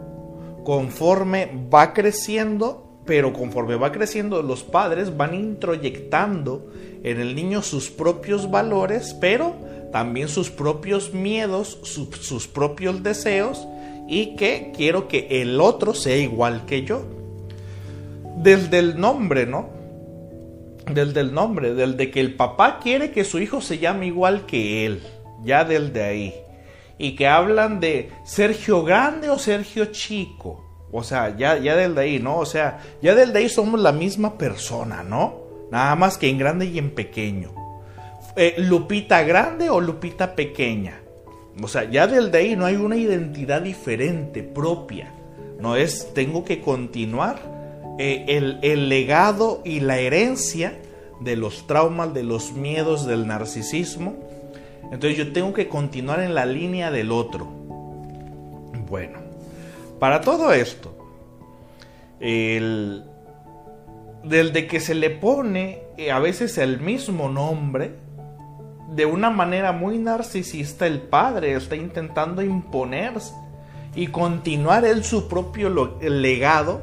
conforme 0.64 1.50
va 1.72 1.92
creciendo, 1.92 3.00
pero 3.04 3.32
conforme 3.32 3.76
va 3.76 3.92
creciendo 3.92 4.42
los 4.42 4.62
padres 4.62 5.16
van 5.16 5.34
introyectando 5.34 6.72
en 7.02 7.20
el 7.20 7.34
niño 7.34 7.62
sus 7.62 7.90
propios 7.90 8.50
valores, 8.50 9.14
pero 9.20 9.54
también 9.94 10.26
sus 10.26 10.50
propios 10.50 11.14
miedos, 11.14 11.78
sus 11.84 12.48
propios 12.48 13.04
deseos 13.04 13.68
y 14.08 14.34
que 14.34 14.72
quiero 14.76 15.06
que 15.06 15.40
el 15.40 15.60
otro 15.60 15.94
sea 15.94 16.16
igual 16.16 16.66
que 16.66 16.82
yo. 16.82 17.04
Desde 18.38 18.80
el 18.80 18.98
nombre, 18.98 19.46
¿no? 19.46 19.68
Desde 20.92 21.20
el 21.20 21.32
nombre, 21.32 21.74
del 21.74 21.96
de 21.96 22.10
que 22.10 22.18
el 22.18 22.34
papá 22.34 22.80
quiere 22.82 23.12
que 23.12 23.22
su 23.22 23.38
hijo 23.38 23.60
se 23.60 23.78
llame 23.78 24.06
igual 24.06 24.46
que 24.46 24.84
él, 24.84 25.00
ya 25.44 25.64
del 25.64 25.92
de 25.92 26.02
ahí. 26.02 26.34
Y 26.98 27.14
que 27.14 27.28
hablan 27.28 27.78
de 27.78 28.10
Sergio 28.24 28.82
Grande 28.82 29.30
o 29.30 29.38
Sergio 29.38 29.84
Chico. 29.92 30.88
O 30.90 31.04
sea, 31.04 31.36
ya, 31.36 31.56
ya 31.58 31.76
del 31.76 31.94
de 31.94 32.00
ahí, 32.00 32.18
¿no? 32.18 32.38
O 32.38 32.46
sea, 32.46 32.80
ya 33.00 33.14
del 33.14 33.32
de 33.32 33.38
ahí 33.38 33.48
somos 33.48 33.78
la 33.78 33.92
misma 33.92 34.38
persona, 34.38 35.04
¿no? 35.04 35.36
Nada 35.70 35.94
más 35.94 36.18
que 36.18 36.28
en 36.28 36.38
grande 36.38 36.66
y 36.66 36.78
en 36.78 36.96
pequeño. 36.96 37.63
Eh, 38.36 38.54
Lupita 38.58 39.22
grande 39.22 39.70
o 39.70 39.80
Lupita 39.80 40.34
pequeña. 40.34 41.00
O 41.62 41.68
sea, 41.68 41.88
ya 41.88 42.06
del 42.06 42.30
de 42.30 42.38
ahí 42.38 42.56
no 42.56 42.66
hay 42.66 42.76
una 42.76 42.96
identidad 42.96 43.62
diferente, 43.62 44.42
propia. 44.42 45.12
No 45.60 45.76
es, 45.76 46.12
tengo 46.14 46.44
que 46.44 46.60
continuar 46.60 47.38
eh, 47.98 48.24
el, 48.28 48.58
el 48.62 48.88
legado 48.88 49.62
y 49.64 49.80
la 49.80 49.98
herencia 49.98 50.80
de 51.20 51.36
los 51.36 51.66
traumas, 51.66 52.12
de 52.12 52.24
los 52.24 52.52
miedos, 52.52 53.06
del 53.06 53.26
narcisismo. 53.26 54.16
Entonces 54.84 55.16
yo 55.16 55.32
tengo 55.32 55.52
que 55.52 55.68
continuar 55.68 56.20
en 56.20 56.34
la 56.34 56.44
línea 56.44 56.90
del 56.90 57.12
otro. 57.12 57.46
Bueno, 58.88 59.18
para 59.98 60.20
todo 60.20 60.52
esto, 60.52 60.94
el, 62.20 63.04
del 64.24 64.52
que 64.66 64.80
se 64.80 64.94
le 64.94 65.10
pone 65.10 65.82
eh, 65.96 66.10
a 66.10 66.18
veces 66.18 66.58
el 66.58 66.80
mismo 66.80 67.28
nombre, 67.28 67.94
de 68.90 69.06
una 69.06 69.30
manera 69.30 69.72
muy 69.72 69.98
narcisista 69.98 70.86
el 70.86 71.00
padre 71.00 71.54
está 71.54 71.76
intentando 71.76 72.42
imponerse 72.42 73.34
y 73.94 74.08
continuar 74.08 74.84
él 74.84 75.04
su 75.04 75.28
propio 75.28 75.70
legado, 76.00 76.82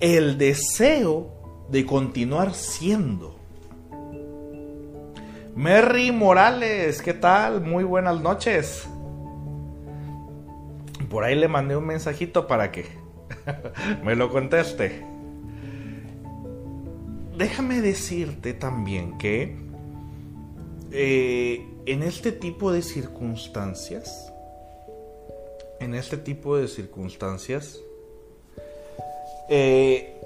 el 0.00 0.38
deseo 0.38 1.28
de 1.68 1.84
continuar 1.84 2.54
siendo. 2.54 3.36
Merry 5.54 6.12
Morales, 6.12 7.02
¿qué 7.02 7.12
tal? 7.12 7.60
Muy 7.60 7.84
buenas 7.84 8.20
noches. 8.20 8.88
Por 11.08 11.24
ahí 11.24 11.34
le 11.34 11.48
mandé 11.48 11.76
un 11.76 11.86
mensajito 11.86 12.46
para 12.46 12.70
que 12.70 12.86
me 14.04 14.14
lo 14.14 14.30
conteste 14.30 15.10
déjame 17.40 17.80
decirte 17.80 18.52
también 18.52 19.16
que 19.16 19.56
eh, 20.92 21.66
en 21.86 22.02
este 22.02 22.32
tipo 22.32 22.72
de 22.72 22.82
circunstancias, 22.82 24.32
en 25.78 25.94
este 25.94 26.16
tipo 26.16 26.56
de 26.56 26.68
circunstancias, 26.68 27.80
eh, 29.48 30.16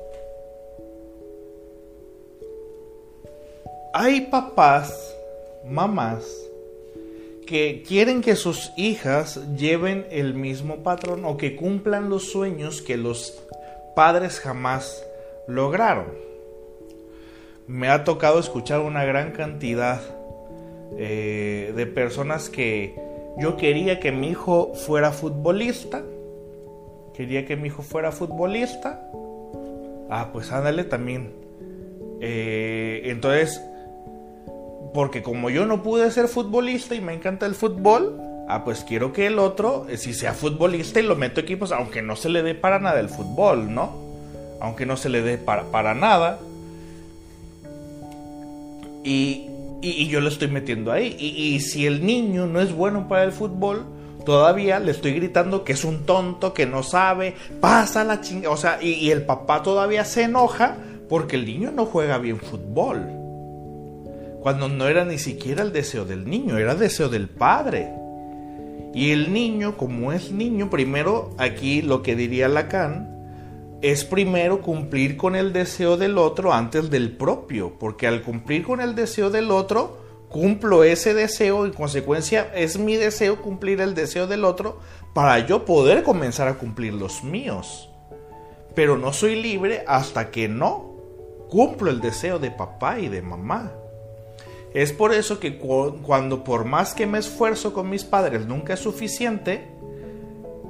hay 3.92 4.22
papás, 4.22 5.14
mamás, 5.66 6.24
que 7.46 7.82
quieren 7.86 8.22
que 8.22 8.36
sus 8.36 8.72
hijas 8.76 9.40
lleven 9.56 10.06
el 10.10 10.34
mismo 10.34 10.82
patrón 10.82 11.24
o 11.24 11.36
que 11.36 11.56
cumplan 11.56 12.08
los 12.08 12.30
sueños 12.30 12.80
que 12.80 12.96
los 12.96 13.38
padres 13.94 14.40
jamás 14.40 15.04
lograron. 15.46 16.06
Me 17.66 17.88
ha 17.88 18.04
tocado 18.04 18.40
escuchar 18.40 18.80
una 18.80 19.04
gran 19.04 19.32
cantidad 19.32 20.00
eh, 20.98 21.72
de 21.74 21.86
personas 21.86 22.48
que 22.48 22.94
yo 23.38 23.56
quería 23.56 24.00
que 24.00 24.12
mi 24.12 24.28
hijo 24.28 24.74
fuera 24.74 25.12
futbolista. 25.12 26.02
Quería 27.14 27.46
que 27.46 27.56
mi 27.56 27.68
hijo 27.68 27.82
fuera 27.82 28.12
futbolista. 28.12 29.08
Ah, 30.10 30.30
pues 30.32 30.52
ándale 30.52 30.84
también. 30.84 31.32
Eh, 32.20 33.02
entonces, 33.04 33.60
porque 34.92 35.22
como 35.22 35.50
yo 35.50 35.66
no 35.66 35.82
pude 35.82 36.10
ser 36.10 36.28
futbolista 36.28 36.94
y 36.94 37.00
me 37.00 37.14
encanta 37.14 37.46
el 37.46 37.54
fútbol, 37.54 38.20
ah, 38.48 38.64
pues 38.64 38.84
quiero 38.84 39.12
que 39.12 39.26
el 39.26 39.38
otro, 39.38 39.86
eh, 39.88 39.96
si 39.96 40.14
sea 40.14 40.32
futbolista 40.32 41.00
y 41.00 41.02
lo 41.02 41.16
meto 41.16 41.40
equipos, 41.40 41.72
aunque 41.72 42.02
no 42.02 42.16
se 42.16 42.28
le 42.28 42.42
dé 42.42 42.54
para 42.54 42.78
nada 42.78 43.00
el 43.00 43.08
fútbol, 43.08 43.74
¿no? 43.74 43.92
Aunque 44.60 44.86
no 44.86 44.96
se 44.96 45.08
le 45.08 45.22
dé 45.22 45.38
para, 45.38 45.64
para 45.64 45.94
nada, 45.94 46.38
y, 49.04 49.50
yo 50.08 50.20
lo 50.20 50.28
estoy 50.28 50.48
metiendo 50.48 50.92
ahí. 50.92 51.16
Y, 51.18 51.60
si 51.60 51.86
el 51.86 52.04
niño 52.04 52.46
no 52.46 52.60
es 52.60 52.72
bueno 52.72 53.08
para 53.08 53.24
el 53.24 53.32
fútbol, 53.32 53.86
todavía 54.24 54.78
le 54.78 54.90
estoy 54.90 55.14
gritando 55.14 55.64
que 55.64 55.72
es 55.72 55.84
un 55.84 56.04
tonto, 56.06 56.54
que 56.54 56.66
no 56.66 56.82
sabe, 56.82 57.34
pasa 57.60 58.04
la 58.04 58.20
chingada. 58.20 58.54
O 58.54 58.56
sea, 58.56 58.82
y, 58.82 59.10
el 59.10 59.22
papá 59.22 59.62
todavía 59.62 60.04
se 60.04 60.22
enoja 60.24 60.76
porque 61.08 61.36
el 61.36 61.46
niño 61.46 61.70
no 61.70 61.86
juega 61.86 62.18
bien 62.18 62.38
fútbol. 62.38 63.06
Cuando 64.40 64.68
no 64.68 64.88
era 64.88 65.04
ni 65.04 65.18
siquiera 65.18 65.62
el 65.62 65.72
deseo 65.72 66.04
del 66.04 66.28
niño, 66.28 66.58
era 66.58 66.74
deseo 66.74 67.08
del 67.08 67.28
padre. 67.28 67.90
Y 68.94 69.10
el 69.10 69.32
niño, 69.32 69.76
como 69.76 70.12
es 70.12 70.30
niño, 70.30 70.70
primero 70.70 71.34
aquí 71.38 71.82
lo 71.82 72.02
que 72.02 72.14
diría 72.14 72.48
Lacan, 72.48 73.13
es 73.84 74.06
primero 74.06 74.62
cumplir 74.62 75.18
con 75.18 75.36
el 75.36 75.52
deseo 75.52 75.98
del 75.98 76.16
otro 76.16 76.54
antes 76.54 76.88
del 76.88 77.14
propio, 77.18 77.74
porque 77.78 78.06
al 78.06 78.22
cumplir 78.22 78.64
con 78.64 78.80
el 78.80 78.94
deseo 78.94 79.28
del 79.28 79.50
otro, 79.50 79.98
cumplo 80.30 80.84
ese 80.84 81.12
deseo, 81.12 81.66
en 81.66 81.74
consecuencia 81.74 82.50
es 82.54 82.78
mi 82.78 82.96
deseo 82.96 83.42
cumplir 83.42 83.82
el 83.82 83.94
deseo 83.94 84.26
del 84.26 84.46
otro 84.46 84.78
para 85.12 85.38
yo 85.40 85.66
poder 85.66 86.02
comenzar 86.02 86.48
a 86.48 86.54
cumplir 86.54 86.94
los 86.94 87.22
míos. 87.24 87.90
Pero 88.74 88.96
no 88.96 89.12
soy 89.12 89.36
libre 89.36 89.84
hasta 89.86 90.30
que 90.30 90.48
no 90.48 90.94
cumplo 91.50 91.90
el 91.90 92.00
deseo 92.00 92.38
de 92.38 92.50
papá 92.50 93.00
y 93.00 93.08
de 93.08 93.20
mamá. 93.20 93.70
Es 94.72 94.94
por 94.94 95.12
eso 95.12 95.40
que 95.40 95.58
cuando 95.58 96.42
por 96.42 96.64
más 96.64 96.94
que 96.94 97.06
me 97.06 97.18
esfuerzo 97.18 97.74
con 97.74 97.90
mis 97.90 98.04
padres 98.04 98.46
nunca 98.46 98.72
es 98.72 98.80
suficiente, 98.80 99.68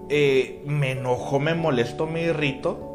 eh, 0.09 0.65
me 0.67 0.91
enojo, 0.91 1.39
me 1.39 1.55
molesto, 1.55 2.09
me 2.09 2.25
irrito 2.25 2.91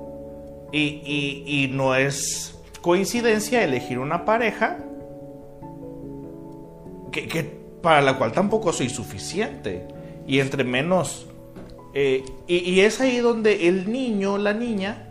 y, 0.71 1.69
no 1.73 1.95
es 1.95 2.59
coincidencia 2.81 3.63
elegir 3.63 3.99
una 3.99 4.25
pareja 4.25 4.77
que, 7.11 7.59
para 7.81 8.01
la 8.01 8.17
cual 8.17 8.31
tampoco 8.31 8.73
soy 8.73 8.89
suficiente. 8.89 9.87
Y 10.27 10.39
entre 10.39 10.63
menos... 10.63 11.25
Eh, 11.95 12.23
y, 12.47 12.79
es 12.81 13.01
ahí 13.01 13.17
donde 13.17 13.67
el 13.67 13.91
niño, 13.91 14.37
la 14.37 14.53
niña, 14.53 15.09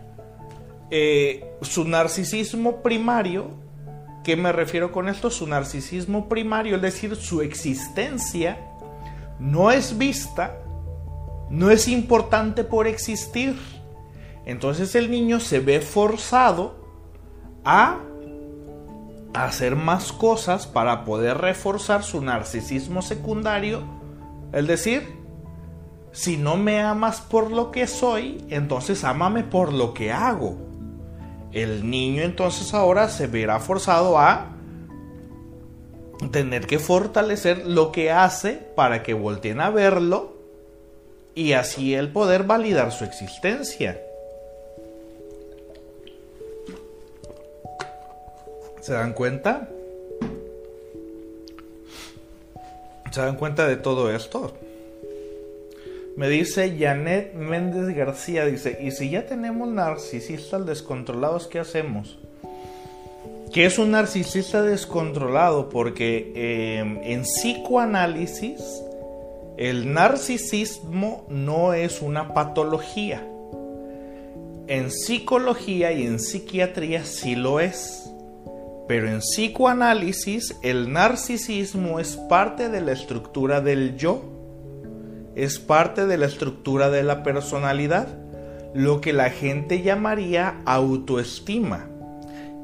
eh, 0.89 1.43
su 1.61 1.83
narcisismo 1.83 2.81
primario, 2.81 3.47
¿qué 4.23 4.37
me 4.37 4.53
refiero 4.53 4.93
con 4.93 5.09
esto? 5.09 5.29
Su 5.29 5.45
narcisismo 5.45 6.29
primario, 6.29 6.77
es 6.77 6.81
decir, 6.81 7.17
su 7.17 7.41
existencia, 7.41 8.57
no 9.39 9.71
es 9.71 9.97
vista, 9.97 10.57
no 11.49 11.69
es 11.69 11.89
importante 11.89 12.63
por 12.63 12.87
existir 12.87 13.57
entonces 14.49 14.95
el 14.95 15.11
niño 15.11 15.39
se 15.39 15.59
ve 15.59 15.79
forzado 15.79 16.73
a 17.63 17.99
hacer 19.35 19.75
más 19.75 20.11
cosas 20.11 20.65
para 20.65 21.05
poder 21.05 21.37
reforzar 21.37 22.01
su 22.01 22.19
narcisismo 22.21 23.03
secundario. 23.03 23.83
Es 24.51 24.65
decir, 24.65 25.07
si 26.11 26.35
no 26.35 26.57
me 26.57 26.81
amas 26.81 27.21
por 27.21 27.51
lo 27.51 27.69
que 27.69 27.85
soy, 27.85 28.43
entonces 28.49 29.03
ámame 29.03 29.43
por 29.43 29.71
lo 29.71 29.93
que 29.93 30.11
hago. 30.11 30.57
El 31.51 31.87
niño 31.87 32.23
entonces 32.23 32.73
ahora 32.73 33.07
se 33.07 33.27
verá 33.27 33.59
forzado 33.59 34.17
a 34.17 34.47
tener 36.31 36.65
que 36.65 36.79
fortalecer 36.79 37.67
lo 37.67 37.91
que 37.91 38.11
hace 38.11 38.53
para 38.75 39.03
que 39.03 39.13
volteen 39.13 39.61
a 39.61 39.69
verlo 39.69 40.33
y 41.35 41.53
así 41.53 41.93
el 41.93 42.11
poder 42.11 42.45
validar 42.45 42.91
su 42.91 43.03
existencia. 43.03 44.08
¿Se 48.81 48.93
dan 48.93 49.13
cuenta? 49.13 49.69
¿Se 53.11 53.21
dan 53.21 53.35
cuenta 53.35 53.67
de 53.67 53.75
todo 53.75 54.11
esto? 54.11 54.53
Me 56.15 56.29
dice 56.29 56.75
Janet 56.77 57.33
Méndez 57.33 57.95
García, 57.95 58.45
dice, 58.45 58.77
¿y 58.81 58.91
si 58.91 59.09
ya 59.09 59.25
tenemos 59.25 59.67
narcisistas 59.69 60.65
descontrolados, 60.65 61.47
qué 61.47 61.59
hacemos? 61.59 62.19
¿Qué 63.53 63.65
es 63.65 63.79
un 63.79 63.91
narcisista 63.91 64.61
descontrolado? 64.61 65.69
Porque 65.69 66.31
eh, 66.35 66.79
en 66.79 67.23
psicoanálisis 67.23 68.61
el 69.57 69.91
narcisismo 69.91 71.25
no 71.29 71.73
es 71.73 72.01
una 72.01 72.33
patología. 72.33 73.27
En 74.67 74.91
psicología 74.91 75.91
y 75.91 76.05
en 76.05 76.19
psiquiatría 76.19 77.03
sí 77.03 77.35
lo 77.35 77.59
es. 77.59 78.09
Pero 78.89 79.07
en 79.07 79.19
psicoanálisis 79.19 80.57
el 80.63 80.91
narcisismo 80.91 82.01
es 82.01 82.17
parte 82.17 82.67
de 82.67 82.81
la 82.81 82.91
estructura 82.91 83.61
del 83.61 83.95
yo 83.95 84.39
es 85.35 85.59
parte 85.59 86.05
de 86.05 86.17
la 86.17 86.25
estructura 86.25 86.89
de 86.89 87.03
la 87.03 87.23
personalidad, 87.23 88.07
lo 88.73 88.99
que 88.99 89.13
la 89.13 89.29
gente 89.29 89.81
llamaría 89.81 90.59
autoestima. 90.65 91.87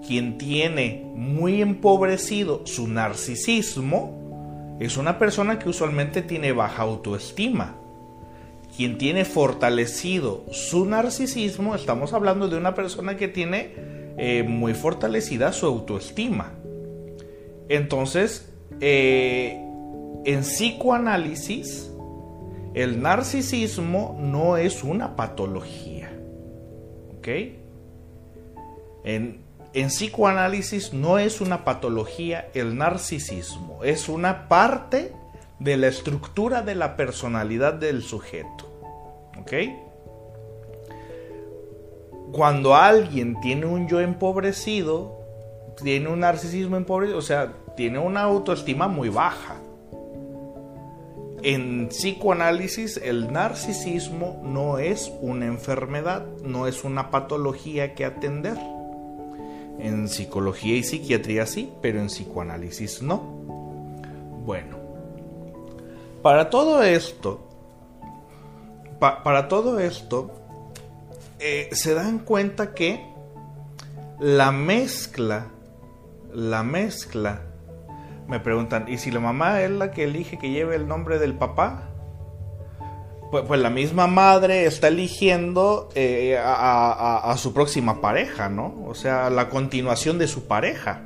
Quien 0.06 0.38
tiene 0.38 1.10
muy 1.16 1.62
empobrecido 1.62 2.66
su 2.66 2.88
narcisismo 2.88 4.78
es 4.80 4.98
una 4.98 5.18
persona 5.18 5.58
que 5.58 5.70
usualmente 5.70 6.22
tiene 6.22 6.52
baja 6.52 6.84
autoestima. 6.84 7.76
Quien 8.76 8.98
tiene 8.98 9.24
fortalecido 9.24 10.44
su 10.52 10.86
narcisismo, 10.86 11.76
estamos 11.76 12.12
hablando 12.12 12.50
de 12.50 12.58
una 12.58 12.76
persona 12.76 13.16
que 13.16 13.30
tiene 13.30 13.95
eh, 14.18 14.44
muy 14.44 14.74
fortalecida 14.74 15.52
su 15.52 15.66
autoestima. 15.66 16.54
Entonces, 17.68 18.52
eh, 18.80 19.60
en 20.26 20.42
psicoanálisis, 20.42 21.92
el 22.74 23.02
narcisismo 23.02 24.18
no 24.20 24.58
es 24.58 24.84
una 24.84 25.16
patología. 25.16 26.12
¿Ok? 27.18 27.28
En, 29.04 29.42
en, 29.74 29.88
psicoanálisis 29.88 30.94
no 30.94 31.20
es 31.20 31.42
una 31.42 31.64
patología 31.64 32.50
el 32.54 32.78
narcisismo, 32.78 33.84
es 33.84 34.10
una 34.10 34.48
parte 34.48 35.14
de 35.60 35.78
la 35.78 35.88
estructura 35.88 36.62
de 36.62 36.76
la 36.76 36.96
personalidad 36.96 37.74
del 37.74 38.02
sujeto. 38.02 38.72
¿Ok? 39.40 39.54
Cuando 42.36 42.76
alguien 42.76 43.40
tiene 43.40 43.66
un 43.66 43.88
yo 43.88 44.02
empobrecido, 44.02 45.22
tiene 45.82 46.10
un 46.10 46.20
narcisismo 46.20 46.76
empobrecido, 46.76 47.18
o 47.18 47.22
sea, 47.22 47.54
tiene 47.78 47.98
una 47.98 48.24
autoestima 48.24 48.88
muy 48.88 49.08
baja 49.08 49.56
en 51.46 51.90
psicoanálisis 51.90 52.98
el 52.98 53.32
narcisismo 53.32 54.42
no 54.44 54.80
es 54.80 55.14
una 55.22 55.46
enfermedad, 55.46 56.26
no 56.44 56.66
es 56.66 56.84
una 56.84 57.12
patología 57.12 57.94
que 57.94 58.04
atender. 58.04 58.58
En 59.78 60.10
psicología 60.10 60.76
y 60.76 60.82
psiquiatría 60.82 61.46
sí, 61.46 61.72
pero 61.84 62.00
en 62.00 62.08
psicoanálisis 62.08 63.04
no. 63.04 63.18
Bueno, 64.44 64.78
para 66.24 66.50
todo 66.50 66.82
esto, 66.82 67.48
para 69.00 69.48
todo 69.48 69.80
esto, 69.80 70.32
eh, 71.40 71.70
se 71.72 71.94
dan 71.94 72.20
cuenta 72.20 72.74
que 72.74 73.06
la 74.20 74.52
mezcla, 74.52 75.48
la 76.34 76.64
mezcla 76.64 77.42
me 78.28 78.40
preguntan, 78.40 78.86
¿y 78.88 78.98
si 78.98 79.12
la 79.12 79.20
mamá 79.20 79.62
es 79.62 79.72
la 79.72 79.92
que 79.92 80.06
elige 80.06 80.38
que 80.40 80.50
lleve 80.50 80.76
el 80.76 80.88
nombre 80.88 81.20
del 81.20 81.36
papá? 81.36 81.90
Pues, 83.32 83.44
pues 83.48 83.60
la 83.60 83.70
misma 83.70 84.08
madre 84.08 84.66
está 84.66 84.88
eligiendo 84.88 85.90
eh, 85.96 86.40
a, 86.42 87.34
su 87.38 87.54
próxima 87.54 88.02
pareja, 88.02 88.50
¿no? 88.50 88.84
O 88.88 88.96
sea, 88.96 89.30
la 89.30 89.50
continuación 89.50 90.18
de 90.18 90.28
su 90.28 90.48
pareja. 90.48 91.04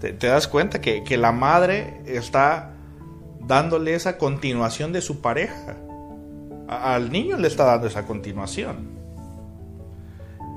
¿Te, 0.00 0.12
das 0.12 0.48
cuenta 0.48 0.80
que, 0.80 1.04
que, 1.04 1.16
la 1.16 1.30
madre 1.30 2.02
está 2.06 2.72
dándole 3.40 3.94
esa 3.94 4.18
continuación 4.18 4.92
de 4.92 5.00
su 5.00 5.20
pareja? 5.20 5.76
al 6.80 7.12
niño 7.12 7.36
le 7.36 7.48
está 7.48 7.64
dando 7.64 7.86
esa 7.86 8.06
continuación. 8.06 9.01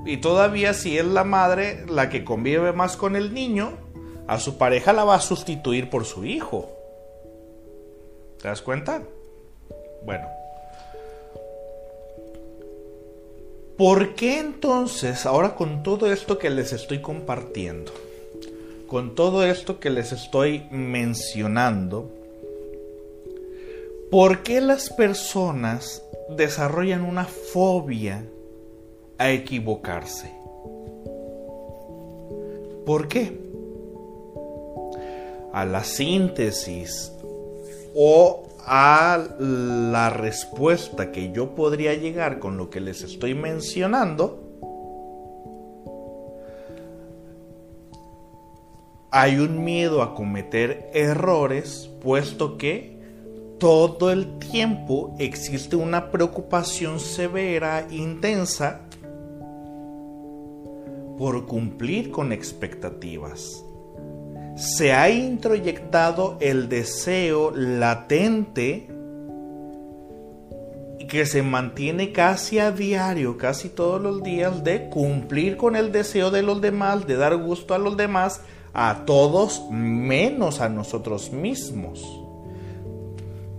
Y 0.05 0.17
todavía 0.17 0.73
si 0.73 0.97
es 0.97 1.05
la 1.05 1.23
madre 1.23 1.83
la 1.87 2.09
que 2.09 2.23
convive 2.23 2.71
más 2.73 2.95
con 2.95 3.15
el 3.15 3.33
niño, 3.33 3.73
a 4.27 4.39
su 4.39 4.57
pareja 4.57 4.93
la 4.93 5.03
va 5.03 5.15
a 5.15 5.21
sustituir 5.21 5.89
por 5.89 6.05
su 6.05 6.25
hijo. 6.25 6.69
¿Te 8.41 8.47
das 8.47 8.61
cuenta? 8.61 9.01
Bueno. 10.05 10.27
¿Por 13.77 14.15
qué 14.15 14.39
entonces, 14.39 15.25
ahora 15.25 15.55
con 15.55 15.83
todo 15.83 16.11
esto 16.11 16.37
que 16.37 16.49
les 16.49 16.71
estoy 16.71 17.01
compartiendo, 17.01 17.91
con 18.87 19.15
todo 19.15 19.43
esto 19.43 19.79
que 19.79 19.89
les 19.89 20.11
estoy 20.11 20.65
mencionando, 20.71 22.09
¿por 24.11 24.43
qué 24.43 24.61
las 24.61 24.89
personas 24.91 26.03
desarrollan 26.29 27.01
una 27.01 27.25
fobia 27.25 28.23
a 29.17 29.31
equivocarse? 29.31 30.31
¿Por 32.85 33.07
qué? 33.07 33.45
a 35.55 35.63
la 35.63 35.85
síntesis 35.85 37.13
o 37.95 38.43
a 38.67 39.25
la 39.39 40.09
respuesta 40.09 41.13
que 41.13 41.31
yo 41.31 41.55
podría 41.55 41.93
llegar 41.93 42.39
con 42.39 42.57
lo 42.57 42.69
que 42.69 42.81
les 42.81 43.03
estoy 43.03 43.35
mencionando, 43.35 44.43
hay 49.11 49.37
un 49.37 49.63
miedo 49.63 50.01
a 50.01 50.13
cometer 50.13 50.89
errores, 50.93 51.89
puesto 52.01 52.57
que 52.57 52.99
todo 53.57 54.11
el 54.11 54.39
tiempo 54.39 55.15
existe 55.19 55.77
una 55.77 56.11
preocupación 56.11 56.99
severa, 56.99 57.87
intensa, 57.89 58.81
por 61.17 61.45
cumplir 61.45 62.11
con 62.11 62.31
expectativas 62.31 63.65
se 64.55 64.93
ha 64.93 65.09
introyectado 65.09 66.37
el 66.39 66.69
deseo 66.69 67.51
latente 67.51 68.87
que 71.09 71.25
se 71.25 71.43
mantiene 71.43 72.11
casi 72.13 72.59
a 72.59 72.71
diario, 72.71 73.37
casi 73.37 73.69
todos 73.69 74.01
los 74.01 74.23
días, 74.23 74.63
de 74.63 74.89
cumplir 74.89 75.57
con 75.57 75.75
el 75.75 75.91
deseo 75.91 76.31
de 76.31 76.41
los 76.41 76.61
demás, 76.61 77.05
de 77.05 77.15
dar 77.15 77.35
gusto 77.37 77.73
a 77.73 77.77
los 77.77 77.95
demás, 77.97 78.41
a 78.73 79.03
todos 79.05 79.69
menos 79.69 80.61
a 80.61 80.69
nosotros 80.69 81.31
mismos. 81.31 82.03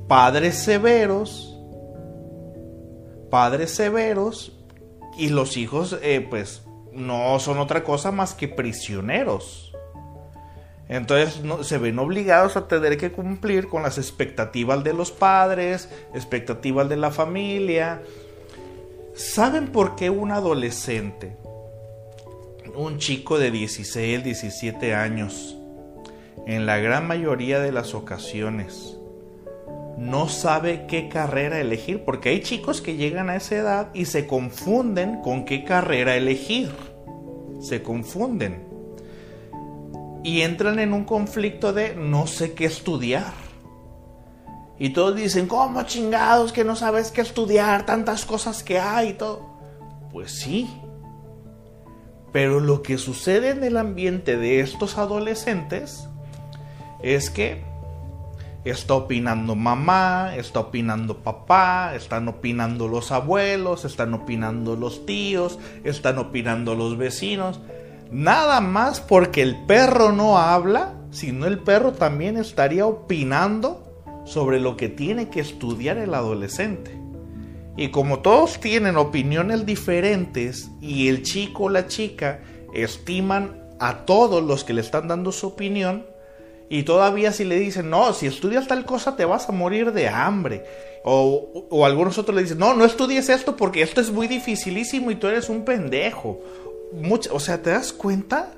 Padres 0.09 0.57
severos, 0.57 1.57
padres 3.31 3.71
severos, 3.71 4.53
y 5.19 5.29
los 5.29 5.57
hijos 5.57 5.97
eh, 6.03 6.27
pues 6.29 6.66
no 6.97 7.39
son 7.39 7.59
otra 7.59 7.85
cosa 7.85 8.11
más 8.11 8.35
que 8.35 8.49
prisioneros 8.49 9.67
entonces 10.89 11.41
se 11.67 11.79
ven 11.79 11.99
obligados 11.99 12.57
a 12.57 12.69
tener 12.69 12.97
que 12.97 13.11
cumplir 13.11 13.69
con 13.69 13.83
las 13.83 13.99
expectativas 13.99 14.85
de 14.85 14.93
los 14.93 15.11
padres, 15.11 15.89
expectativas 16.15 16.89
de 16.89 16.97
la 16.97 17.11
familia. 17.11 18.03
¿Saben 19.15 19.69
por 19.69 19.97
qué 19.97 20.11
un 20.11 20.31
adolescente, 20.31 21.37
un 22.75 22.99
chico 22.99 23.39
de 23.39 23.51
16, 23.51 24.23
17 24.23 24.95
años, 24.95 25.57
en 26.47 26.67
la 26.67 26.79
gran 26.79 27.09
mayoría 27.09 27.59
de 27.59 27.73
las 27.73 27.95
ocasiones, 27.95 28.96
no 29.97 30.29
sabe 30.29 30.87
qué 30.87 31.09
carrera 31.09 31.59
elegir? 31.59 32.05
Porque 32.05 32.29
hay 32.29 32.43
chicos 32.43 32.83
que 32.83 32.97
llegan 32.97 33.31
a 33.31 33.37
esa 33.37 33.57
edad 33.57 33.89
y 33.95 34.05
se 34.05 34.27
confunden 34.27 35.23
con 35.23 35.45
qué 35.45 35.65
carrera 35.65 36.17
elegir. 36.17 36.71
Se 37.61 37.83
confunden 37.83 38.67
y 40.23 40.43
entran 40.43 40.79
en 40.81 40.93
un 40.93 41.05
conflicto 41.05 41.73
de 41.73 41.95
no 41.95 42.27
sé 42.27 42.53
qué 42.53 42.67
estudiar. 42.67 43.33
Y 44.79 44.91
todos 44.91 45.17
dicen, 45.17 45.47
¿cómo 45.47 45.85
chingados 45.85 46.53
que 46.53 46.65
no 46.65 46.77
sabes 46.77 47.11
qué 47.11 47.23
estudiar? 47.23 47.87
Tantas 47.87 48.27
cosas 48.27 48.63
que 48.63 48.79
hay 48.79 49.11
y 49.11 49.13
todo. 49.15 49.41
Pues 50.13 50.33
sí. 50.33 50.69
Pero 52.33 52.61
lo 52.61 52.83
que 52.83 52.99
sucede 52.99 53.51
en 53.51 53.65
el 53.65 53.79
ambiente 53.79 54.37
de 54.37 54.61
estos 54.61 54.99
adolescentes 54.99 56.07
es 57.03 57.31
que 57.31 57.65
Está 58.67 58.95
opinando 58.95 59.55
mamá, 59.55 60.35
está 60.37 60.59
opinando 60.59 61.19
papá, 61.19 61.95
están 61.95 62.27
opinando 62.27 62.89
los 62.89 63.13
abuelos, 63.13 63.85
están 63.85 64.13
opinando 64.13 64.75
los 64.75 65.07
tíos, 65.07 65.61
están 65.85 66.19
opinando 66.19 66.75
los 66.75 66.99
vecinos. 66.99 67.61
Nada 68.11 68.61
más 68.61 69.01
porque 69.01 69.43
el 69.43 69.55
perro 69.67 70.11
no 70.11 70.39
habla, 70.39 70.95
sino 71.13 71.47
el 71.47 71.61
perro 71.61 71.93
también 71.93 72.37
estaría 72.37 72.87
opinando 72.87 74.03
sobre 74.25 74.59
lo 74.59 74.77
que 74.77 74.89
tiene 74.89 75.29
que 75.29 75.39
estudiar 75.39 75.97
el 75.99 76.13
adolescente. 76.13 76.99
Y 77.77 77.91
como 77.91 78.19
todos 78.19 78.59
tienen 78.59 78.97
opiniones 78.97 79.65
diferentes 79.65 80.73
y 80.81 81.07
el 81.07 81.23
chico 81.23 81.67
o 81.67 81.69
la 81.69 81.87
chica 81.87 82.41
estiman 82.75 83.63
a 83.79 83.99
todos 84.07 84.43
los 84.43 84.65
que 84.65 84.73
le 84.73 84.81
están 84.81 85.07
dando 85.07 85.31
su 85.31 85.47
opinión, 85.47 86.16
y 86.69 86.83
todavía 86.83 87.33
si 87.33 87.45
le 87.45 87.59
dicen, 87.59 87.91
no, 87.91 88.13
si 88.13 88.27
estudias 88.27 88.67
tal 88.67 88.85
cosa 88.85 89.17
te 89.17 89.25
vas 89.25 89.49
a 89.49 89.53
morir 89.53 89.93
de 89.93 90.09
hambre. 90.09 90.65
O, 91.09 91.69
o 91.71 91.87
algunos 91.87 92.19
otros 92.19 92.35
le 92.35 92.43
dicen, 92.43 92.59
no, 92.59 92.75
no 92.75 92.85
estudies 92.85 93.29
esto 93.29 93.57
porque 93.57 93.83
esto 93.83 94.01
es 94.01 94.11
muy 94.11 94.27
dificilísimo 94.27 95.13
y 95.13 95.15
tú 95.15 95.29
eres 95.29 95.49
un 95.49 95.65
pendejo 95.65 96.41
o 97.31 97.41
sea, 97.41 97.63
¿te 97.63 97.71
das 97.71 97.93
cuenta? 97.93 98.53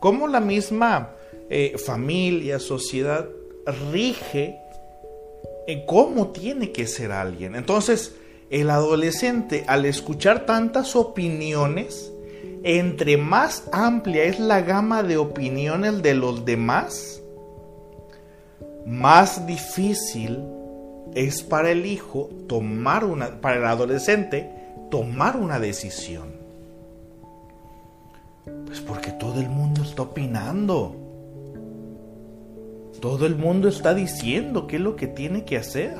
Cómo 0.00 0.26
la 0.26 0.40
misma 0.40 1.10
eh, 1.50 1.76
familia, 1.84 2.58
sociedad, 2.58 3.28
rige 3.92 4.58
en 5.66 5.86
cómo 5.86 6.28
tiene 6.28 6.72
que 6.72 6.86
ser 6.86 7.12
alguien. 7.12 7.54
Entonces, 7.54 8.14
el 8.50 8.70
adolescente, 8.70 9.64
al 9.68 9.84
escuchar 9.84 10.46
tantas 10.46 10.96
opiniones, 10.96 12.12
entre 12.64 13.16
más 13.16 13.68
amplia 13.72 14.24
es 14.24 14.38
la 14.38 14.60
gama 14.60 15.02
de 15.02 15.16
opiniones 15.16 16.02
de 16.02 16.14
los 16.14 16.44
demás, 16.44 17.20
más 18.86 19.46
difícil 19.46 20.40
es 21.14 21.42
para 21.42 21.70
el 21.70 21.86
hijo 21.86 22.30
tomar 22.48 23.04
una, 23.04 23.40
para 23.40 23.56
el 23.56 23.64
adolescente, 23.64 24.50
tomar 24.90 25.36
una 25.36 25.58
decisión. 25.58 26.42
Pues 28.66 28.80
porque 28.80 29.10
todo 29.12 29.40
el 29.40 29.48
mundo 29.48 29.82
está 29.82 30.02
opinando. 30.02 30.96
Todo 33.00 33.26
el 33.26 33.36
mundo 33.36 33.68
está 33.68 33.94
diciendo 33.94 34.66
qué 34.66 34.76
es 34.76 34.82
lo 34.82 34.96
que 34.96 35.08
tiene 35.08 35.44
que 35.44 35.56
hacer. 35.56 35.96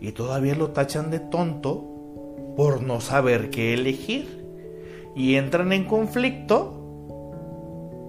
Y 0.00 0.12
todavía 0.12 0.54
lo 0.54 0.70
tachan 0.70 1.10
de 1.10 1.20
tonto 1.20 1.84
por 2.56 2.82
no 2.82 3.00
saber 3.00 3.50
qué 3.50 3.74
elegir. 3.74 4.41
Y 5.14 5.36
entran 5.36 5.72
en 5.72 5.84
conflicto. 5.84 6.78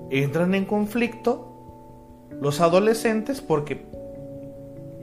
Entran 0.10 0.56
en 0.56 0.66
conflicto 0.66 2.30
los 2.40 2.62
adolescentes 2.62 3.42
porque... 3.42 3.86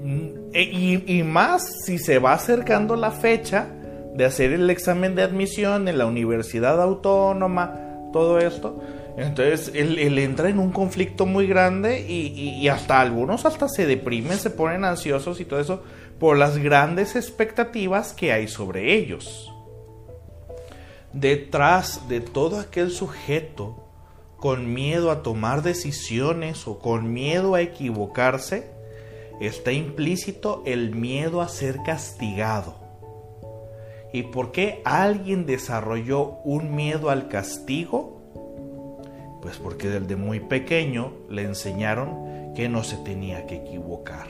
Mm, 0.03 0.55
y, 0.55 1.19
y 1.19 1.23
más 1.23 1.85
si 1.85 1.99
se 1.99 2.19
va 2.19 2.33
acercando 2.33 2.97
la 2.97 3.11
fecha 3.11 3.69
de 4.15 4.25
hacer 4.25 4.53
el 4.53 4.69
examen 4.71 5.15
de 5.15 5.23
admisión 5.23 5.89
en 5.89 5.99
la 5.99 6.07
universidad 6.07 6.81
autónoma, 6.83 7.75
todo 8.13 8.39
esto. 8.39 8.83
Entonces 9.17 9.73
él, 9.75 10.19
entra 10.19 10.49
en 10.49 10.59
un 10.59 10.71
conflicto 10.71 11.27
muy 11.27 11.47
grande 11.47 12.01
y, 12.01 12.67
hasta 12.69 13.01
algunos 13.01 13.45
hasta 13.45 13.69
se 13.69 13.87
deprimen, 13.87 14.39
se 14.39 14.51
ponen 14.51 14.85
ansiosos 14.85 15.41
y 15.41 15.45
todo 15.45 15.61
eso 15.61 15.83
por 16.19 16.37
las 16.37 16.59
grandes 16.59 17.17
expectativas 17.17 18.13
que 18.13 18.33
hay 18.33 18.49
sobre 18.49 18.95
ellos. 18.95 19.53
Detrás 21.13 22.09
de 22.09 22.21
todo 22.21 22.61
aquel 22.61 22.91
sujeto 22.91 23.85
con 24.37 24.73
miedo 24.73 25.11
a 25.11 25.23
tomar 25.23 25.63
decisiones 25.63 26.67
o 26.67 26.79
con 26.79 27.13
miedo 27.13 27.55
a 27.55 27.61
equivocarse, 27.61 28.71
está 29.41 29.73
implícito 29.73 30.63
el 30.65 30.95
miedo 30.95 31.41
a 31.41 31.49
ser 31.49 31.83
castigado 31.85 32.81
¿Y 34.13 34.25
por 34.25 34.51
qué 34.51 34.83
alguien 34.85 35.47
desarrolló 35.47 36.41
un 36.45 36.75
miedo 36.75 37.11
al 37.11 37.29
castigo? 37.29 38.21
Pues 39.41 39.59
porque 39.59 39.89
desde 39.89 40.17
muy 40.17 40.41
pequeño 40.41 41.13
le 41.29 41.43
enseñaron 41.43 42.53
que 42.55 42.69
no 42.69 42.83
se 42.83 42.97
tenía 42.97 43.47
que 43.47 43.57
equivocar. 43.57 44.27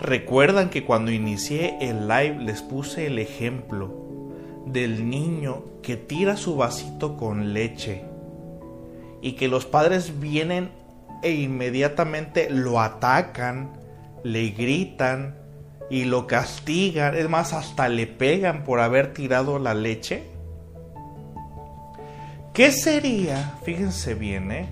Recuerdan 0.00 0.70
que 0.70 0.84
cuando 0.84 1.12
inicié 1.12 1.78
el 1.80 2.08
live 2.08 2.38
les 2.40 2.62
puse 2.62 3.06
el 3.06 3.20
ejemplo 3.20 4.03
del 4.66 5.08
niño 5.08 5.64
que 5.82 5.96
tira 5.96 6.36
su 6.36 6.56
vasito 6.56 7.16
con 7.16 7.52
leche 7.52 8.04
y 9.20 9.32
que 9.32 9.48
los 9.48 9.66
padres 9.66 10.20
vienen 10.20 10.70
e 11.22 11.32
inmediatamente 11.32 12.50
lo 12.50 12.80
atacan, 12.80 13.72
le 14.22 14.50
gritan, 14.50 15.44
y 15.90 16.04
lo 16.04 16.26
castigan, 16.26 17.14
es 17.14 17.28
más, 17.28 17.52
hasta 17.52 17.88
le 17.88 18.06
pegan 18.06 18.64
por 18.64 18.80
haber 18.80 19.12
tirado 19.12 19.58
la 19.58 19.74
leche. 19.74 20.24
¿Qué 22.52 22.70
sería, 22.70 23.58
fíjense 23.64 24.14
bien, 24.14 24.52
¿eh? 24.52 24.68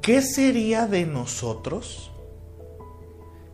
¿Qué 0.00 0.22
sería 0.22 0.86
de 0.86 1.06
nosotros? 1.06 2.10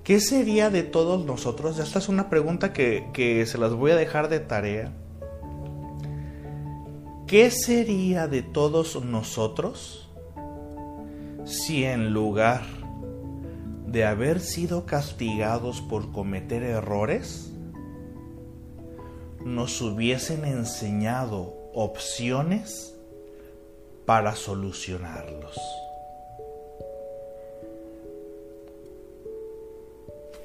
¿Qué 0.05 0.21
sería 0.21 0.71
de 0.71 0.83
todos 0.83 1.25
nosotros? 1.25 1.79
Esta 1.79 1.99
es 1.99 2.09
una 2.09 2.29
pregunta 2.29 2.73
que, 2.73 3.09
que 3.13 3.47
se 3.47 3.59
las 3.59 3.73
voy 3.73 3.93
a 3.93 3.97
dejar 3.97 4.29
de 4.29 4.41
tarea. 4.41 4.93
¿Qué 7.27 7.51
sería 7.51 8.27
de 8.29 8.43
todos 8.43 9.03
nosotros 9.05 10.11
si 11.45 11.85
en 11.85 12.13
lugar 12.13 12.63
de 13.87 14.05
haber 14.05 14.41
sido 14.41 14.87
castigados 14.87 15.81
por 15.83 16.13
cometer 16.13 16.63
errores, 16.63 17.53
nos 19.45 19.81
hubiesen 19.83 20.45
enseñado 20.45 21.55
opciones 21.75 22.95
para 24.07 24.35
solucionarlos. 24.35 25.59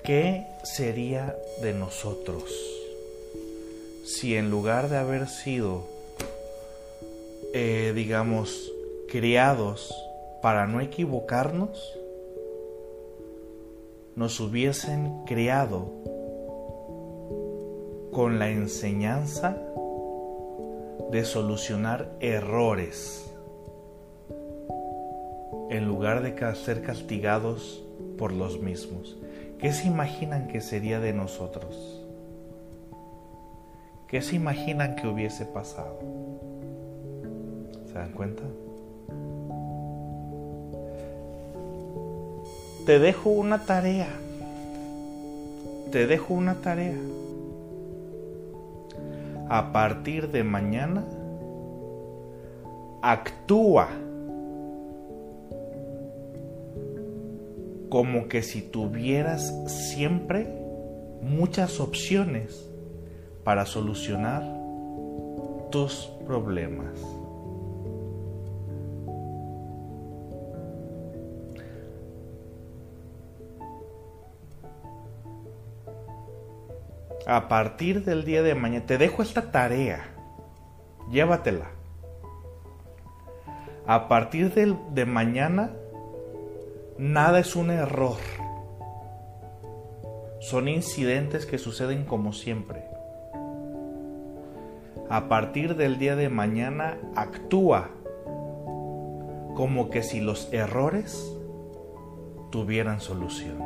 ¿Qué 0.07 0.47
sería 0.63 1.37
de 1.61 1.73
nosotros 1.73 2.45
si 4.05 4.37
en 4.37 4.49
lugar 4.49 4.87
de 4.87 4.95
haber 4.95 5.27
sido, 5.27 5.81
eh, 7.53 7.91
digamos, 7.93 8.71
criados 9.09 9.93
para 10.41 10.65
no 10.65 10.79
equivocarnos, 10.79 11.99
nos 14.15 14.39
hubiesen 14.39 15.25
creado 15.25 15.91
con 18.13 18.39
la 18.39 18.49
enseñanza 18.49 19.57
de 21.11 21.25
solucionar 21.25 22.09
errores 22.21 23.29
en 25.69 25.85
lugar 25.85 26.23
de 26.23 26.55
ser 26.55 26.81
castigados 26.81 27.83
por 28.17 28.31
los 28.31 28.61
mismos. 28.61 29.17
¿Qué 29.59 29.73
se 29.73 29.87
imaginan 29.87 30.47
que 30.47 30.61
sería 30.61 30.99
de 30.99 31.13
nosotros? 31.13 32.03
¿Qué 34.07 34.21
se 34.21 34.35
imaginan 34.35 34.95
que 34.95 35.07
hubiese 35.07 35.45
pasado? 35.45 35.99
¿Se 37.87 37.93
dan 37.93 38.11
cuenta? 38.13 38.43
te 42.87 42.99
dejo 42.99 43.31
una 43.31 43.65
tarea. 43.65 44.07
Te 45.91 46.07
dejo 46.07 46.33
una 46.33 46.55
tarea. 46.55 46.95
A 49.49 49.73
partir 49.73 50.31
de 50.31 50.45
mañana, 50.45 51.03
actúa 53.01 53.89
como 57.89 58.27
que 58.27 58.43
si 58.43 58.61
tuvieras 58.61 59.53
siempre 59.67 60.47
muchas 61.21 61.79
opciones 61.79 62.69
para 63.43 63.65
solucionar 63.65 64.43
tus 65.71 66.09
problemas. 66.25 66.99
a 77.27 77.49
partir 77.49 78.05
del 78.05 78.23
día 78.23 78.41
de 78.41 78.55
mañana, 78.55 78.85
te 78.85 78.97
dejo 78.97 79.21
esta 79.21 79.51
tarea, 79.51 80.05
llévatela. 81.11 81.71
A 83.85 84.07
partir 84.07 84.53
de 84.53 85.05
mañana, 85.05 85.71
nada 86.97 87.39
es 87.39 87.55
un 87.55 87.69
error. 87.69 88.17
Son 90.39 90.67
incidentes 90.67 91.45
que 91.45 91.57
suceden 91.57 92.05
como 92.05 92.33
siempre. 92.33 92.83
A 95.09 95.29
partir 95.29 95.75
del 95.75 95.99
día 95.99 96.15
de 96.15 96.29
mañana, 96.29 96.97
actúa 97.15 97.89
como 99.55 99.89
que 99.89 100.03
si 100.03 100.21
los 100.21 100.51
errores 100.53 101.33
tuvieran 102.51 102.99
solución. 102.99 103.57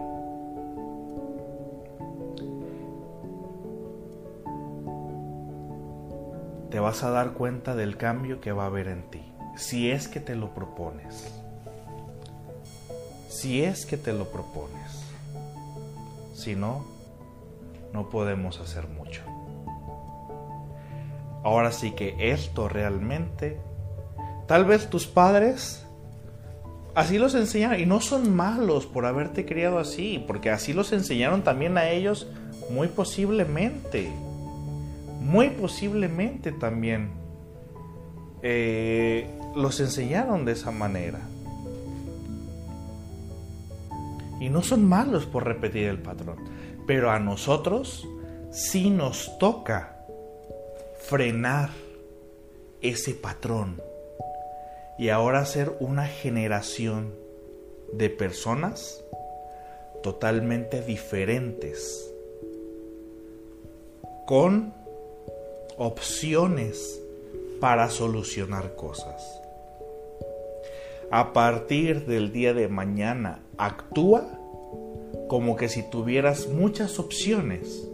Te 6.69 6.79
vas 6.79 7.03
a 7.03 7.09
dar 7.09 7.34
cuenta 7.34 7.75
del 7.75 7.97
cambio 7.97 8.39
que 8.39 8.53
va 8.53 8.63
a 8.63 8.67
haber 8.67 8.88
en 8.88 9.03
ti, 9.09 9.23
si 9.57 9.91
es 9.91 10.07
que 10.07 10.21
te 10.21 10.36
lo 10.36 10.53
propones. 10.53 11.41
Si 13.32 13.63
es 13.63 13.86
que 13.86 13.95
te 13.95 14.11
lo 14.11 14.25
propones. 14.25 15.05
Si 16.36 16.53
no, 16.53 16.84
no 17.93 18.09
podemos 18.09 18.59
hacer 18.59 18.89
mucho. 18.89 19.21
Ahora 21.41 21.71
sí 21.71 21.91
que 21.91 22.15
esto 22.19 22.67
realmente, 22.67 23.57
tal 24.47 24.65
vez 24.65 24.89
tus 24.89 25.07
padres 25.07 25.86
así 26.93 27.17
los 27.17 27.34
enseñaron 27.34 27.79
y 27.79 27.86
no 27.86 28.01
son 28.01 28.36
malos 28.36 28.86
por 28.86 29.05
haberte 29.05 29.45
criado 29.45 29.79
así, 29.79 30.21
porque 30.27 30.49
así 30.49 30.73
los 30.73 30.91
enseñaron 30.91 31.41
también 31.41 31.77
a 31.77 31.89
ellos 31.89 32.27
muy 32.69 32.89
posiblemente, 32.89 34.11
muy 35.21 35.51
posiblemente 35.51 36.51
también 36.51 37.11
eh, 38.43 39.25
los 39.55 39.79
enseñaron 39.79 40.43
de 40.43 40.51
esa 40.51 40.71
manera. 40.71 41.30
Y 44.42 44.50
no 44.50 44.64
son 44.64 44.84
malos 44.84 45.28
por 45.28 45.46
repetir 45.46 45.88
el 45.88 46.02
patrón, 46.02 46.38
pero 46.88 47.12
a 47.12 47.20
nosotros 47.20 48.08
sí 48.50 48.89
nos 48.89 49.38
toca 49.38 50.04
frenar 51.00 51.70
ese 52.82 53.14
patrón 53.14 53.80
y 54.98 55.10
ahora 55.10 55.46
ser 55.46 55.78
una 55.80 56.08
generación 56.08 57.14
de 57.94 58.10
personas 58.10 59.04
totalmente 60.02 60.82
diferentes, 60.82 62.12
con 64.26 64.74
opciones 65.78 67.00
para 67.60 67.92
solucionar 67.92 68.76
cosas. 68.76 69.41
A 71.12 71.34
partir 71.34 72.05
del 72.05 72.32
día 72.32 72.53
de 72.53 72.68
mañana, 72.68 73.43
actúa 73.57 74.39
como 75.28 75.55
que 75.55 75.70
si 75.70 75.84
tuvieras 75.84 76.47
muchas 76.47 76.99
opciones 76.99 77.88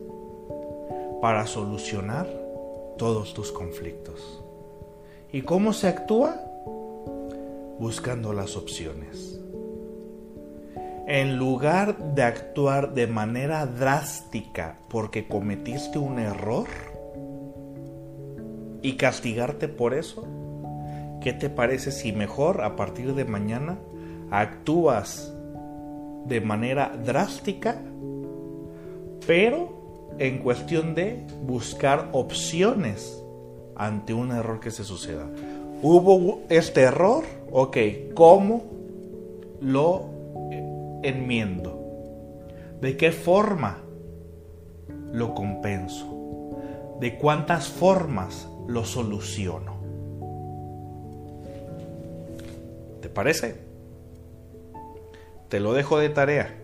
para 1.21 1.47
solucionar 1.47 2.27
todos 2.97 3.33
tus 3.33 3.51
conflictos. 3.51 4.43
¿Y 5.31 5.41
cómo 5.41 5.73
se 5.73 5.87
actúa? 5.87 6.47
buscando 7.79 8.33
las 8.33 8.55
opciones. 8.57 9.39
En 11.07 11.37
lugar 11.37 12.15
de 12.15 12.23
actuar 12.23 12.93
de 12.93 13.07
manera 13.07 13.65
drástica 13.65 14.77
porque 14.89 15.27
cometiste 15.27 15.99
un 15.99 16.19
error 16.19 16.67
y 18.81 18.97
castigarte 18.97 19.67
por 19.67 19.93
eso, 19.93 20.27
¿qué 21.21 21.33
te 21.33 21.49
parece 21.49 21.91
si 21.91 22.11
mejor 22.11 22.63
a 22.63 22.75
partir 22.75 23.13
de 23.15 23.25
mañana 23.25 23.79
actúas 24.31 25.33
de 26.25 26.41
manera 26.41 26.91
drástica, 27.05 27.81
pero 29.25 30.13
en 30.19 30.39
cuestión 30.39 30.95
de 30.95 31.25
buscar 31.43 32.09
opciones 32.11 33.23
ante 33.75 34.13
un 34.13 34.31
error 34.31 34.59
que 34.59 34.71
se 34.71 34.83
suceda? 34.83 35.27
Hubo 35.81 36.41
este 36.49 36.81
error, 36.81 37.23
ok, 37.51 37.77
¿cómo 38.13 38.63
lo 39.61 40.05
enmiendo? 41.03 41.77
¿De 42.81 42.97
qué 42.97 43.11
forma 43.11 43.77
lo 45.11 45.33
compenso? 45.33 46.57
¿De 46.99 47.17
cuántas 47.17 47.67
formas 47.67 48.47
lo 48.67 48.85
soluciono? 48.85 49.76
Parece? 53.17 53.55
Te 55.49 55.59
lo 55.59 55.73
dejo 55.73 55.97
de 55.97 56.09
tarea. 56.09 56.55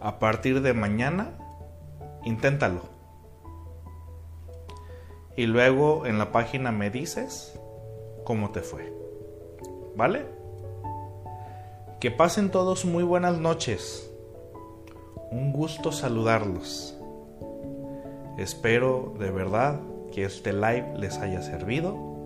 A 0.00 0.18
partir 0.18 0.62
de 0.62 0.72
mañana, 0.72 1.34
inténtalo 2.24 2.80
y 5.36 5.44
luego 5.44 6.06
en 6.06 6.18
la 6.18 6.32
página 6.32 6.72
me 6.72 6.88
dices 6.88 7.60
cómo 8.24 8.50
te 8.50 8.62
fue. 8.62 8.90
¿Vale? 9.94 10.24
Que 12.00 12.10
pasen 12.10 12.50
todos 12.50 12.86
muy 12.86 13.04
buenas 13.04 13.36
noches. 13.38 14.10
Un 15.30 15.52
gusto 15.52 15.92
saludarlos. 15.92 16.98
Espero 18.38 19.12
de 19.18 19.30
verdad 19.30 19.78
que 20.10 20.24
este 20.24 20.54
live 20.54 20.94
les 20.96 21.18
haya 21.18 21.42
servido. 21.42 22.17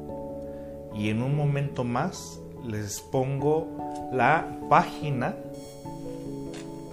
Y 0.95 1.09
en 1.11 1.23
un 1.23 1.37
momento 1.37 1.85
más 1.85 2.39
les 2.67 3.01
pongo 3.01 3.67
la 4.13 4.47
página. 4.69 5.35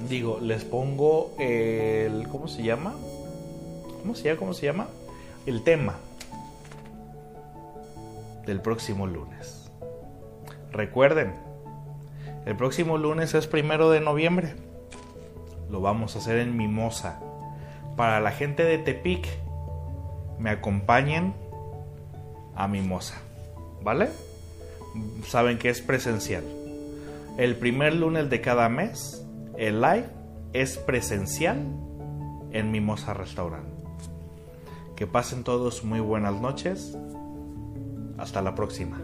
Digo, 0.08 0.40
les 0.42 0.64
pongo 0.64 1.32
el... 1.38 2.28
¿Cómo 2.30 2.48
se 2.48 2.64
llama? 2.64 2.94
¿Cómo 4.02 4.16
se 4.16 4.24
llama? 4.24 4.40
¿Cómo 4.40 4.54
se 4.54 4.66
llama? 4.66 4.88
El 5.46 5.64
tema 5.64 5.98
del 8.46 8.62
próximo 8.62 9.06
lunes. 9.06 9.70
Recuerden, 10.72 11.34
el 12.46 12.56
próximo 12.56 12.98
lunes 12.98 13.34
es 13.34 13.48
primero 13.48 13.92
de 13.92 14.02
noviembre. 14.02 14.56
Lo 15.70 15.82
vamos 15.82 16.16
a 16.16 16.20
hacer 16.20 16.40
en 16.40 16.58
Mimosa. 16.58 17.20
Para 17.96 18.20
la 18.22 18.32
gente 18.32 18.64
de 18.64 18.78
Tepic, 18.78 19.28
me 20.40 20.50
acompañen 20.50 21.34
a 22.56 22.68
Mimosa. 22.68 23.22
¿vale? 23.84 24.10
Saben 25.28 25.58
que 25.58 25.70
es 25.70 25.82
presencial. 25.82 26.44
El 27.38 27.56
primer 27.56 27.96
lunes 27.96 28.30
de 28.30 28.42
cada 28.42 28.70
mes, 28.70 29.26
el 29.58 29.82
live 29.82 30.08
es 30.54 30.78
presencial 30.78 31.58
en 32.52 32.72
Mimosa 32.72 33.14
Restaurant. 33.14 33.68
Que 34.96 35.08
pasen 35.08 35.44
todos 35.44 35.84
muy 35.84 36.00
buenas 36.00 36.34
noches. 36.42 36.98
Hasta 38.18 38.42
la 38.42 38.56
próxima. 38.56 39.00